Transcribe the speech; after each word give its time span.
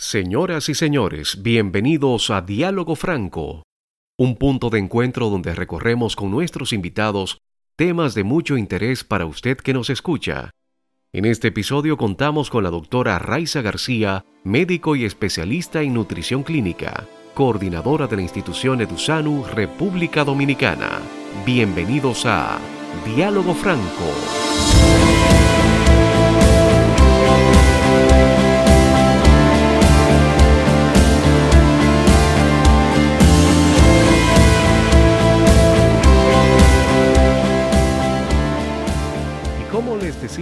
Señoras 0.00 0.68
y 0.68 0.76
señores, 0.76 1.42
bienvenidos 1.42 2.30
a 2.30 2.40
Diálogo 2.40 2.94
Franco, 2.94 3.64
un 4.16 4.36
punto 4.36 4.70
de 4.70 4.78
encuentro 4.78 5.28
donde 5.28 5.56
recorremos 5.56 6.14
con 6.14 6.30
nuestros 6.30 6.72
invitados 6.72 7.38
temas 7.74 8.14
de 8.14 8.22
mucho 8.22 8.56
interés 8.56 9.02
para 9.02 9.26
usted 9.26 9.56
que 9.56 9.74
nos 9.74 9.90
escucha. 9.90 10.50
En 11.12 11.24
este 11.24 11.48
episodio 11.48 11.96
contamos 11.96 12.48
con 12.48 12.62
la 12.62 12.70
doctora 12.70 13.18
Raiza 13.18 13.60
García, 13.60 14.24
médico 14.44 14.94
y 14.94 15.04
especialista 15.04 15.82
en 15.82 15.94
nutrición 15.94 16.44
clínica, 16.44 17.08
coordinadora 17.34 18.06
de 18.06 18.14
la 18.14 18.22
institución 18.22 18.80
Edusanu 18.80 19.46
República 19.52 20.22
Dominicana. 20.22 21.00
Bienvenidos 21.44 22.24
a 22.24 22.60
Diálogo 23.04 23.52
Franco. 23.52 25.07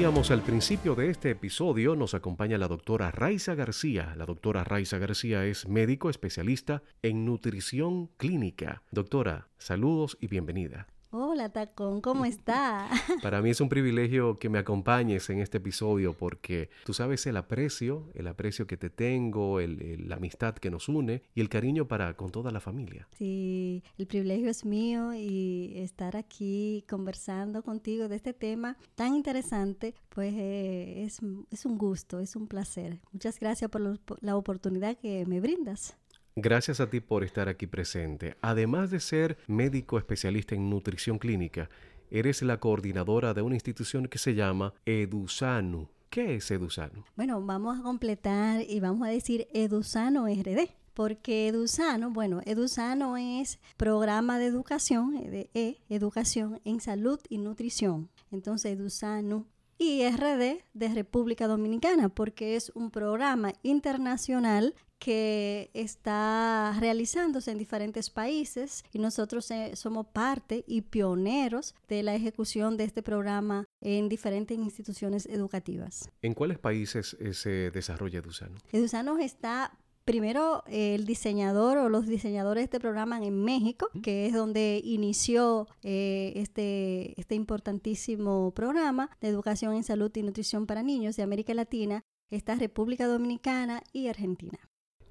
Decíamos 0.06 0.30
al 0.30 0.42
principio 0.42 0.94
de 0.94 1.10
este 1.10 1.30
episodio, 1.30 1.96
nos 1.96 2.14
acompaña 2.14 2.58
la 2.58 2.68
doctora 2.68 3.10
Raiza 3.10 3.56
García. 3.56 4.14
La 4.16 4.24
doctora 4.24 4.62
Raiza 4.62 4.98
García 4.98 5.44
es 5.46 5.66
médico 5.66 6.10
especialista 6.10 6.84
en 7.02 7.24
nutrición 7.24 8.06
clínica. 8.16 8.84
Doctora, 8.92 9.48
saludos 9.58 10.16
y 10.20 10.28
bienvenida. 10.28 10.86
Hola 11.10 11.50
Tacón, 11.50 12.00
¿cómo 12.00 12.24
está? 12.24 12.88
Para 13.22 13.40
mí 13.40 13.50
es 13.50 13.60
un 13.60 13.68
privilegio 13.68 14.40
que 14.40 14.48
me 14.48 14.58
acompañes 14.58 15.30
en 15.30 15.38
este 15.38 15.58
episodio 15.58 16.14
porque 16.14 16.68
tú 16.84 16.92
sabes 16.94 17.26
el 17.26 17.36
aprecio, 17.36 18.10
el 18.14 18.26
aprecio 18.26 18.66
que 18.66 18.76
te 18.76 18.90
tengo, 18.90 19.60
la 19.60 20.16
amistad 20.16 20.56
que 20.56 20.68
nos 20.68 20.88
une 20.88 21.22
y 21.34 21.40
el 21.40 21.48
cariño 21.48 21.86
para 21.86 22.16
con 22.16 22.30
toda 22.30 22.50
la 22.50 22.58
familia. 22.58 23.06
Sí, 23.16 23.84
el 23.98 24.08
privilegio 24.08 24.50
es 24.50 24.64
mío 24.64 25.14
y 25.14 25.74
estar 25.76 26.16
aquí 26.16 26.84
conversando 26.88 27.62
contigo 27.62 28.08
de 28.08 28.16
este 28.16 28.32
tema 28.32 28.76
tan 28.96 29.14
interesante, 29.14 29.94
pues 30.08 30.34
eh, 30.36 31.04
es, 31.04 31.20
un 31.20 31.78
gusto, 31.78 32.18
es 32.18 32.34
un 32.34 32.48
placer. 32.48 32.98
Muchas 33.12 33.38
gracias 33.38 33.70
por 33.70 34.00
la 34.20 34.36
oportunidad 34.36 34.96
que 34.98 35.24
me 35.24 35.40
brindas. 35.40 35.96
Gracias 36.38 36.80
a 36.80 36.90
ti 36.90 37.00
por 37.00 37.24
estar 37.24 37.48
aquí 37.48 37.66
presente. 37.66 38.36
Además 38.42 38.90
de 38.90 39.00
ser 39.00 39.38
médico 39.46 39.96
especialista 39.96 40.54
en 40.54 40.68
nutrición 40.68 41.18
clínica, 41.18 41.70
eres 42.10 42.42
la 42.42 42.60
coordinadora 42.60 43.32
de 43.32 43.40
una 43.40 43.54
institución 43.54 44.06
que 44.06 44.18
se 44.18 44.34
llama 44.34 44.74
Edusano. 44.84 45.88
¿Qué 46.10 46.34
es 46.34 46.50
Edusano? 46.50 47.06
Bueno, 47.16 47.40
vamos 47.40 47.80
a 47.80 47.82
completar 47.82 48.60
y 48.68 48.80
vamos 48.80 49.08
a 49.08 49.10
decir 49.10 49.48
Edusano 49.54 50.26
RD. 50.26 50.68
Porque 50.92 51.48
Edusano, 51.48 52.10
bueno, 52.10 52.42
Edusano 52.44 53.16
es 53.16 53.58
programa 53.78 54.38
de 54.38 54.44
educación, 54.44 55.14
de 55.14 55.48
E, 55.54 55.78
educación 55.88 56.60
en 56.66 56.80
salud 56.80 57.18
y 57.30 57.38
nutrición. 57.38 58.10
Entonces, 58.30 58.72
Edusano 58.72 59.46
y 59.78 60.06
RD 60.08 60.64
de 60.74 60.88
República 60.94 61.46
Dominicana, 61.46 62.08
porque 62.08 62.56
es 62.56 62.72
un 62.74 62.90
programa 62.90 63.52
internacional 63.62 64.74
que 64.98 65.70
está 65.74 66.74
realizándose 66.80 67.50
en 67.50 67.58
diferentes 67.58 68.10
países 68.10 68.84
y 68.92 68.98
nosotros 68.98 69.50
eh, 69.50 69.72
somos 69.74 70.06
parte 70.06 70.64
y 70.66 70.82
pioneros 70.82 71.74
de 71.88 72.02
la 72.02 72.14
ejecución 72.14 72.76
de 72.76 72.84
este 72.84 73.02
programa 73.02 73.64
en 73.80 74.08
diferentes 74.08 74.58
instituciones 74.58 75.26
educativas. 75.26 76.08
¿En 76.22 76.34
cuáles 76.34 76.58
países 76.58 77.16
eh, 77.20 77.34
se 77.34 77.70
desarrolla 77.70 78.20
Edusano? 78.20 78.56
Edusano 78.72 79.18
está 79.18 79.76
primero 80.06 80.62
el 80.68 81.04
diseñador 81.04 81.78
o 81.78 81.88
los 81.88 82.06
diseñadores 82.06 82.62
de 82.62 82.64
este 82.64 82.80
programa 82.80 83.18
en 83.18 83.42
México, 83.42 83.88
que 84.02 84.26
es 84.26 84.32
donde 84.32 84.80
inició 84.82 85.66
eh, 85.82 86.32
este, 86.36 87.20
este 87.20 87.34
importantísimo 87.34 88.52
programa 88.52 89.10
de 89.20 89.28
educación 89.28 89.74
en 89.74 89.82
salud 89.82 90.10
y 90.14 90.22
nutrición 90.22 90.66
para 90.66 90.84
niños 90.84 91.16
de 91.16 91.24
América 91.24 91.54
Latina, 91.54 92.04
está 92.30 92.54
República 92.54 93.06
Dominicana 93.08 93.82
y 93.92 94.06
Argentina. 94.06 94.60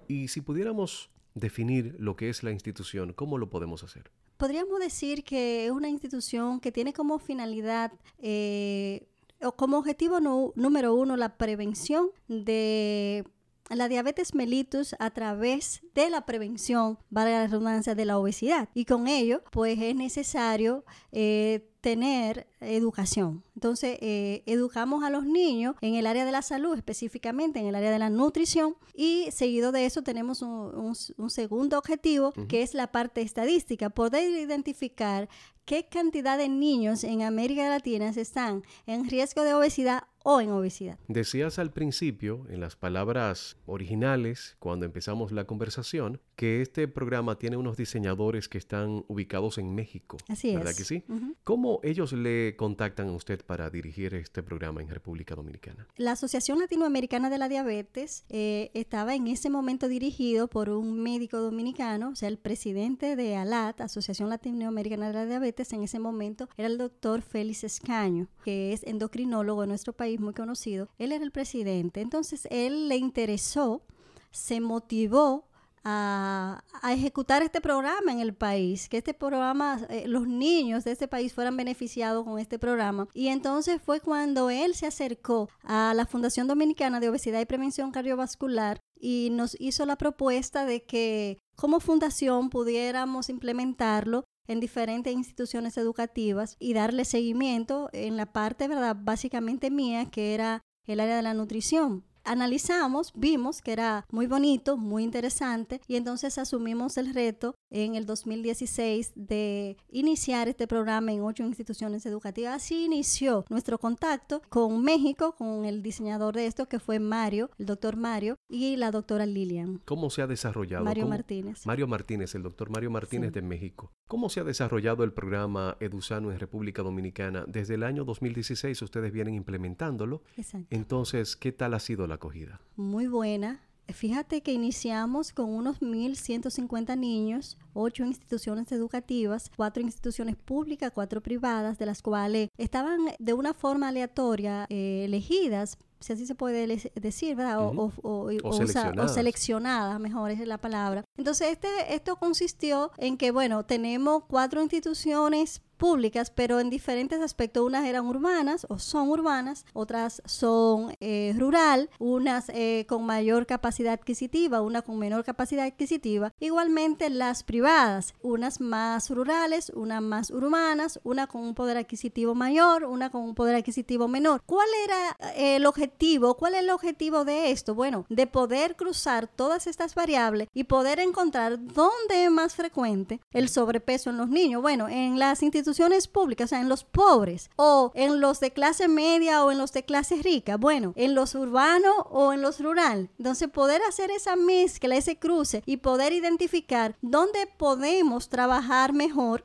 Y 0.07 0.27
si 0.27 0.41
pudiéramos 0.41 1.09
definir 1.33 1.95
lo 1.99 2.15
que 2.15 2.29
es 2.29 2.43
la 2.43 2.51
institución, 2.51 3.13
¿cómo 3.13 3.37
lo 3.37 3.49
podemos 3.49 3.83
hacer? 3.83 4.11
Podríamos 4.37 4.79
decir 4.79 5.23
que 5.23 5.65
es 5.65 5.71
una 5.71 5.89
institución 5.89 6.59
que 6.59 6.71
tiene 6.71 6.93
como 6.93 7.19
finalidad 7.19 7.93
eh, 8.19 9.07
o 9.41 9.53
como 9.53 9.77
objetivo 9.77 10.19
número 10.19 10.93
uno 10.93 11.15
la 11.15 11.37
prevención 11.37 12.09
de 12.27 13.25
la 13.69 13.87
diabetes 13.87 14.35
mellitus 14.35 14.95
a 14.99 15.09
través 15.11 15.81
de 15.93 16.09
la 16.09 16.25
prevención, 16.25 16.99
vale 17.09 17.31
la 17.31 17.47
redundancia, 17.47 17.95
de 17.95 18.05
la 18.05 18.17
obesidad. 18.17 18.69
Y 18.73 18.85
con 18.85 19.07
ello, 19.07 19.43
pues 19.51 19.79
es 19.81 19.95
necesario 19.95 20.85
eh, 21.11 21.67
tener 21.81 22.47
educación. 22.61 23.43
Entonces, 23.55 23.97
eh, 24.01 24.43
educamos 24.45 25.03
a 25.03 25.09
los 25.09 25.25
niños 25.25 25.75
en 25.81 25.95
el 25.95 26.07
área 26.07 26.25
de 26.25 26.31
la 26.31 26.41
salud, 26.41 26.75
específicamente 26.75 27.59
en 27.59 27.67
el 27.67 27.75
área 27.75 27.91
de 27.91 27.99
la 27.99 28.09
nutrición, 28.09 28.75
y 28.93 29.27
seguido 29.31 29.71
de 29.71 29.85
eso 29.85 30.01
tenemos 30.01 30.41
un, 30.41 30.95
segundo 31.29 31.77
objetivo, 31.77 32.33
que 32.47 32.63
es 32.63 32.73
la 32.73 32.91
parte 32.91 33.21
estadística, 33.21 33.89
poder 33.89 34.31
identificar 34.31 35.29
qué 35.65 35.87
cantidad 35.87 36.37
de 36.37 36.49
niños 36.49 37.03
en 37.03 37.21
América 37.21 37.69
Latina 37.69 38.09
están 38.09 38.63
en 38.87 39.07
riesgo 39.07 39.43
de 39.43 39.53
obesidad 39.53 40.05
o 40.27 40.41
en 40.41 40.49
obesidad. 40.49 40.97
Decías 41.07 41.59
al 41.59 41.71
principio, 41.71 42.47
en 42.49 42.59
las 42.59 42.75
palabras 42.75 43.57
originales, 43.67 44.55
cuando 44.57 44.85
empezamos 44.87 45.31
la 45.31 45.45
conversación, 45.45 46.19
que 46.35 46.63
este 46.63 46.87
programa 46.87 47.37
tiene 47.37 47.57
unos 47.57 47.77
diseñadores 47.77 48.49
que 48.49 48.57
están 48.57 49.05
ubicados 49.07 49.59
en 49.59 49.75
México. 49.75 50.17
Así 50.27 50.55
¿verdad 50.55 50.75
que 50.75 50.83
sí? 50.83 51.03
¿Cómo 51.43 51.79
ellos 51.83 52.11
le 52.11 52.55
contactan 52.55 53.09
a 53.09 53.11
usted 53.11 53.45
para 53.45 53.69
dirigir 53.69 54.15
este 54.15 54.41
programa 54.41 54.81
en 54.81 54.89
República 54.89 55.35
Dominicana? 55.35 55.87
La 55.95 56.13
Asociación 56.13 56.57
Latinoamericana 56.57 57.29
de 57.29 57.37
la 57.37 57.47
Diabetes 57.47 58.25
eh, 58.29 58.71
estaba 58.73 59.13
en 59.13 59.27
ese 59.27 59.51
momento 59.51 59.87
dirigido 59.87 60.47
por 60.47 60.69
un 60.71 61.03
médico 61.03 61.37
dominicano, 61.37 62.09
o 62.09 62.15
sea, 62.15 62.29
el 62.29 62.39
presidente 62.39 63.15
de 63.15 63.35
ALAT, 63.35 63.79
Asociación 63.81 64.29
Latinoamericana 64.29 65.07
de 65.07 65.13
la 65.13 65.25
Diabetes, 65.27 65.71
en 65.71 65.83
ese 65.83 65.99
momento 65.99 66.49
era 66.57 66.67
el 66.67 66.79
doctor 66.79 67.21
Félix 67.21 67.63
Escaño, 67.63 68.27
que 68.43 68.73
es 68.73 68.81
endocrinólogo 68.83 69.61
en 69.63 69.69
nuestro 69.69 69.93
país 69.93 70.14
muy 70.19 70.33
conocido. 70.33 70.89
Él 70.97 71.11
era 71.11 71.23
el 71.23 71.31
presidente. 71.31 72.01
Entonces, 72.01 72.47
él 72.51 72.89
le 72.89 72.97
interesó, 72.97 73.83
se 74.31 74.59
motivó 74.59 75.47
a, 75.85 76.63
ejecutar 76.89 77.43
este 77.43 77.61
programa 77.61 78.11
en 78.11 78.19
el 78.19 78.33
país, 78.33 78.89
que 78.89 78.97
este 78.97 79.13
programa, 79.13 79.79
eh, 79.89 80.07
los 80.07 80.27
niños 80.27 80.83
de 80.83 80.91
este 80.91 81.07
país 81.07 81.33
fueran 81.33 81.55
beneficiados 81.55 82.25
con 82.25 82.39
este 82.39 82.59
programa. 82.59 83.07
Y 83.13 83.27
entonces 83.27 83.81
fue 83.81 84.01
cuando 84.01 84.49
él 84.49 84.75
se 84.75 84.87
acercó 84.87 85.49
a 85.63 85.93
la 85.93 86.05
Fundación 86.05 86.47
Dominicana 86.47 86.99
de 86.99 87.09
Obesidad 87.09 87.39
y 87.39 87.45
Prevención 87.45 87.91
Cardiovascular 87.91 88.79
y 88.99 89.29
nos 89.31 89.55
hizo 89.59 89.85
la 89.85 89.97
propuesta 89.97 90.65
de 90.65 90.83
que 90.83 91.37
como 91.55 91.79
fundación 91.79 92.49
pudiéramos 92.49 93.29
implementarlo 93.29 94.25
en 94.47 94.59
diferentes 94.59 95.13
instituciones 95.13 95.77
educativas 95.77 96.55
y 96.59 96.73
darle 96.73 97.05
seguimiento 97.05 97.89
en 97.93 98.17
la 98.17 98.25
parte, 98.27 98.67
¿verdad? 98.67 98.95
Básicamente 98.99 99.71
mía, 99.71 100.05
que 100.05 100.33
era 100.33 100.61
el 100.85 100.99
área 100.99 101.15
de 101.15 101.23
la 101.23 101.33
nutrición 101.33 102.03
analizamos, 102.25 103.13
vimos 103.15 103.61
que 103.61 103.71
era 103.71 104.05
muy 104.11 104.27
bonito, 104.27 104.77
muy 104.77 105.03
interesante 105.03 105.81
y 105.87 105.95
entonces 105.95 106.37
asumimos 106.37 106.97
el 106.97 107.13
reto 107.13 107.55
en 107.69 107.95
el 107.95 108.05
2016 108.05 109.13
de 109.15 109.77
iniciar 109.89 110.47
este 110.47 110.67
programa 110.67 111.11
en 111.11 111.21
ocho 111.21 111.43
instituciones 111.43 112.05
educativas. 112.05 112.55
Así 112.55 112.85
inició 112.85 113.45
nuestro 113.49 113.77
contacto 113.77 114.41
con 114.49 114.81
México, 114.81 115.35
con 115.37 115.65
el 115.65 115.81
diseñador 115.81 116.35
de 116.35 116.47
esto 116.47 116.67
que 116.67 116.79
fue 116.79 116.99
Mario, 116.99 117.49
el 117.57 117.65
doctor 117.65 117.95
Mario 117.95 118.37
y 118.49 118.75
la 118.77 118.91
doctora 118.91 119.25
Lilian. 119.25 119.81
¿Cómo 119.85 120.09
se 120.09 120.21
ha 120.21 120.27
desarrollado? 120.27 120.85
Mario 120.85 121.07
Martínez. 121.07 121.65
Mario 121.65 121.87
Martínez, 121.87 122.35
el 122.35 122.43
doctor 122.43 122.69
Mario 122.69 122.91
Martínez 122.91 123.33
de 123.33 123.41
México. 123.41 123.91
¿Cómo 124.07 124.29
se 124.29 124.39
ha 124.39 124.43
desarrollado 124.43 125.03
el 125.03 125.13
programa 125.13 125.77
Edusano 125.79 126.31
en 126.31 126.39
República 126.39 126.81
Dominicana? 126.81 127.45
Desde 127.47 127.75
el 127.75 127.83
año 127.83 128.05
2016 128.05 128.81
ustedes 128.81 129.11
vienen 129.11 129.33
implementándolo. 129.33 130.23
Exacto. 130.37 130.67
Entonces, 130.69 131.35
¿qué 131.35 131.51
tal 131.51 131.73
ha 131.73 131.79
sido 131.79 132.07
la 132.07 132.14
acogida? 132.15 132.59
Muy 132.75 133.07
buena. 133.07 133.61
Fíjate 133.87 134.41
que 134.41 134.51
iniciamos 134.51 135.31
con 135.31 135.53
unos 135.53 135.79
1.150 135.79 136.97
niños, 136.97 137.57
ocho 137.73 138.03
instituciones 138.03 138.71
educativas, 138.71 139.51
cuatro 139.55 139.83
instituciones 139.83 140.35
públicas, 140.35 140.91
cuatro 140.93 141.21
privadas, 141.21 141.77
de 141.77 141.85
las 141.85 142.01
cuales 142.01 142.49
estaban 142.57 143.01
de 143.19 143.33
una 143.33 143.53
forma 143.53 143.89
aleatoria 143.89 144.65
eh, 144.69 145.03
elegidas 145.05 145.77
si 146.05 146.13
así 146.13 146.27
se 146.27 146.35
puede 146.35 146.67
decir, 146.95 147.35
¿verdad? 147.35 147.59
O, 147.61 147.91
o, 148.03 149.07
seleccionadas. 149.07 149.99
mejor 149.99 150.29
es 150.29 150.39
la 150.45 150.59
palabra. 150.59 151.03
Entonces, 151.17 151.47
este, 151.47 151.67
esto 151.95 152.17
consistió 152.17 152.91
en 152.97 153.17
que, 153.17 153.31
bueno, 153.31 153.65
tenemos 153.65 154.23
cuatro 154.27 154.61
instituciones 154.61 155.63
públicas, 155.75 156.31
pero 156.31 156.59
en 156.59 156.69
diferentes 156.69 157.21
aspectos. 157.21 157.65
Unas 157.65 157.85
eran 157.85 158.05
urbanas 158.05 158.65
o 158.69 158.79
son 158.79 159.09
urbanas, 159.09 159.65
otras 159.73 160.21
son 160.25 160.95
eh, 160.99 161.33
rural, 161.37 161.89
unas 161.99 162.49
eh, 162.49 162.85
con 162.87 163.05
mayor 163.05 163.45
capacidad 163.45 163.93
adquisitiva, 163.93 164.61
una 164.61 164.81
con 164.81 164.97
menor 164.97 165.23
capacidad 165.23 165.65
adquisitiva. 165.65 166.33
Igualmente 166.39 167.09
las 167.09 167.43
privadas, 167.43 168.13
unas 168.21 168.61
más 168.61 169.09
rurales, 169.09 169.71
unas 169.75 170.01
más 170.01 170.31
urbanas, 170.31 170.99
una 171.03 171.27
con 171.27 171.41
un 171.41 171.55
poder 171.55 171.77
adquisitivo 171.77 172.35
mayor, 172.35 172.85
una 172.85 173.09
con 173.09 173.21
un 173.21 173.35
poder 173.35 173.55
adquisitivo 173.55 174.07
menor. 174.07 174.41
¿Cuál 174.45 174.67
era 174.83 175.33
eh, 175.35 175.57
el 175.57 175.65
objetivo? 175.65 176.35
¿Cuál 176.35 176.55
es 176.55 176.61
el 176.61 176.69
objetivo 176.69 177.25
de 177.25 177.51
esto? 177.51 177.75
Bueno, 177.75 178.05
de 178.09 178.27
poder 178.27 178.75
cruzar 178.75 179.27
todas 179.27 179.67
estas 179.67 179.95
variables 179.95 180.47
y 180.53 180.65
poder 180.65 180.99
encontrar 180.99 181.59
dónde 181.59 182.25
es 182.25 182.31
más 182.31 182.55
frecuente 182.55 183.19
el 183.31 183.49
sobrepeso 183.49 184.09
en 184.09 184.17
los 184.17 184.29
niños. 184.29 184.61
Bueno, 184.61 184.87
en 184.87 185.19
las 185.19 185.43
instituciones 185.43 185.64
públicas, 186.11 186.45
o 186.45 186.49
sea, 186.49 186.61
en 186.61 186.69
los 186.69 186.83
pobres 186.83 187.49
o 187.55 187.91
en 187.95 188.21
los 188.21 188.39
de 188.39 188.51
clase 188.51 188.87
media 188.87 189.43
o 189.43 189.51
en 189.51 189.57
los 189.57 189.71
de 189.73 189.83
clase 189.83 190.15
rica. 190.21 190.57
Bueno, 190.57 190.93
en 190.95 191.15
los 191.15 191.35
urbanos 191.35 191.95
o 192.09 192.33
en 192.33 192.41
los 192.41 192.59
rural. 192.59 193.09
Entonces, 193.17 193.49
poder 193.49 193.81
hacer 193.87 194.11
esa 194.11 194.35
mezcla, 194.35 194.95
ese 194.95 195.17
cruce 195.17 195.63
y 195.65 195.77
poder 195.77 196.13
identificar 196.13 196.95
dónde 197.01 197.47
podemos 197.57 198.29
trabajar 198.29 198.93
mejor 198.93 199.43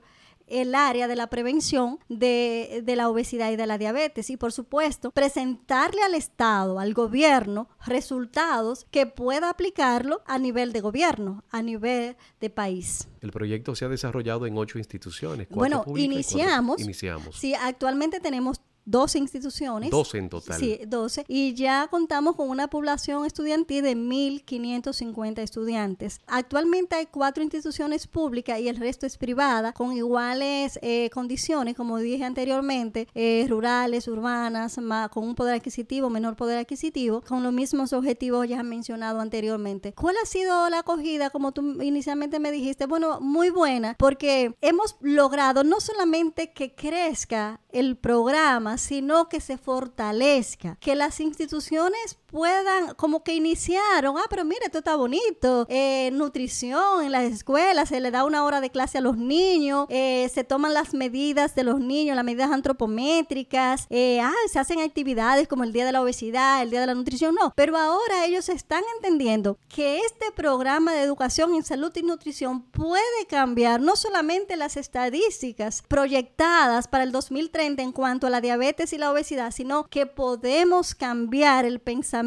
el 0.50 0.74
área 0.74 1.08
de 1.08 1.16
la 1.16 1.28
prevención 1.28 1.98
de, 2.08 2.82
la 2.86 3.08
obesidad 3.08 3.50
y 3.50 3.56
de 3.56 3.66
la 3.66 3.78
diabetes. 3.78 4.30
Y 4.30 4.36
por 4.36 4.52
supuesto, 4.52 5.10
presentarle 5.12 6.02
al 6.02 6.14
Estado, 6.14 6.78
al 6.78 6.92
gobierno, 6.92 7.68
resultados 7.86 8.86
que 8.90 9.06
pueda 9.06 9.48
aplicarlo 9.48 10.22
a 10.26 10.38
nivel 10.38 10.72
de 10.72 10.80
gobierno, 10.80 11.44
a 11.50 11.62
nivel 11.62 12.16
de 12.40 12.50
país. 12.50 13.08
El 13.20 13.30
proyecto 13.30 13.74
se 13.74 13.84
ha 13.84 13.88
desarrollado 13.88 14.46
en 14.46 14.58
ocho 14.58 14.78
instituciones. 14.78 15.48
Bueno, 15.50 15.84
iniciamos. 15.96 16.80
Iniciamos. 16.80 17.36
Sí, 17.36 17.54
actualmente 17.54 18.20
tenemos 18.20 18.60
12 18.84 19.18
instituciones. 19.18 19.90
12 19.90 20.18
en 20.18 20.28
total. 20.28 20.58
Sí, 20.58 20.80
12. 20.86 21.24
Y 21.28 21.54
ya 21.54 21.88
contamos 21.88 22.36
con 22.36 22.48
una 22.48 22.68
población 22.68 23.24
estudiantil 23.24 23.82
de 23.82 23.96
1.550 23.96 25.38
estudiantes. 25.38 26.20
Actualmente 26.26 26.96
hay 26.96 27.06
cuatro 27.06 27.42
instituciones 27.42 28.06
públicas 28.06 28.60
y 28.60 28.68
el 28.68 28.76
resto 28.76 29.06
es 29.06 29.16
privada, 29.16 29.72
con 29.72 29.92
iguales 29.92 30.78
eh, 30.82 31.10
condiciones, 31.10 31.76
como 31.76 31.98
dije 31.98 32.24
anteriormente, 32.24 33.08
eh, 33.14 33.46
rurales, 33.48 34.08
urbanas, 34.08 34.78
con 35.10 35.24
un 35.24 35.34
poder 35.34 35.56
adquisitivo, 35.56 36.10
menor 36.10 36.36
poder 36.36 36.58
adquisitivo, 36.58 37.22
con 37.22 37.42
los 37.42 37.52
mismos 37.52 37.92
objetivos 37.92 38.48
ya 38.48 38.62
mencionado 38.62 39.20
anteriormente. 39.20 39.92
¿Cuál 39.92 40.16
ha 40.22 40.26
sido 40.26 40.68
la 40.68 40.80
acogida, 40.80 41.30
como 41.30 41.52
tú 41.52 41.82
inicialmente 41.82 42.38
me 42.38 42.50
dijiste? 42.50 42.86
Bueno, 42.86 43.20
muy 43.20 43.50
buena, 43.50 43.94
porque 43.98 44.54
hemos 44.60 44.96
logrado 45.00 45.64
no 45.64 45.80
solamente 45.80 46.52
que 46.52 46.74
crezca 46.74 47.60
el 47.70 47.96
programa, 47.96 48.69
sino 48.78 49.28
que 49.28 49.40
se 49.40 49.58
fortalezca, 49.58 50.76
que 50.80 50.94
las 50.94 51.20
instituciones 51.20 52.18
puedan, 52.30 52.94
como 52.94 53.22
que 53.22 53.34
iniciaron, 53.34 54.16
ah, 54.18 54.26
pero 54.30 54.44
mire, 54.44 54.60
esto 54.64 54.78
está 54.78 54.96
bonito, 54.96 55.66
eh, 55.68 56.10
nutrición 56.12 57.04
en 57.04 57.12
las 57.12 57.24
escuelas, 57.24 57.88
se 57.88 58.00
le 58.00 58.10
da 58.10 58.24
una 58.24 58.44
hora 58.44 58.60
de 58.60 58.70
clase 58.70 58.98
a 58.98 59.00
los 59.00 59.16
niños, 59.16 59.86
eh, 59.88 60.30
se 60.32 60.44
toman 60.44 60.74
las 60.74 60.94
medidas 60.94 61.54
de 61.54 61.64
los 61.64 61.80
niños, 61.80 62.16
las 62.16 62.24
medidas 62.24 62.50
antropométricas, 62.50 63.86
eh, 63.90 64.20
ah, 64.20 64.32
se 64.50 64.58
hacen 64.58 64.80
actividades 64.80 65.48
como 65.48 65.64
el 65.64 65.72
Día 65.72 65.84
de 65.84 65.92
la 65.92 66.02
Obesidad, 66.02 66.62
el 66.62 66.70
Día 66.70 66.80
de 66.80 66.86
la 66.86 66.94
Nutrición, 66.94 67.34
no, 67.34 67.52
pero 67.56 67.76
ahora 67.76 68.24
ellos 68.24 68.48
están 68.48 68.82
entendiendo 68.96 69.58
que 69.68 69.98
este 69.98 70.30
programa 70.34 70.92
de 70.92 71.02
educación 71.02 71.54
en 71.54 71.64
salud 71.64 71.92
y 71.96 72.02
nutrición 72.02 72.62
puede 72.62 73.26
cambiar 73.28 73.80
no 73.80 73.96
solamente 73.96 74.56
las 74.56 74.76
estadísticas 74.76 75.82
proyectadas 75.88 76.86
para 76.86 77.04
el 77.04 77.12
2030 77.12 77.82
en 77.82 77.92
cuanto 77.92 78.26
a 78.26 78.30
la 78.30 78.40
diabetes 78.40 78.92
y 78.92 78.98
la 78.98 79.10
obesidad, 79.10 79.50
sino 79.50 79.88
que 79.88 80.06
podemos 80.06 80.94
cambiar 80.94 81.64
el 81.64 81.80
pensamiento 81.80 82.19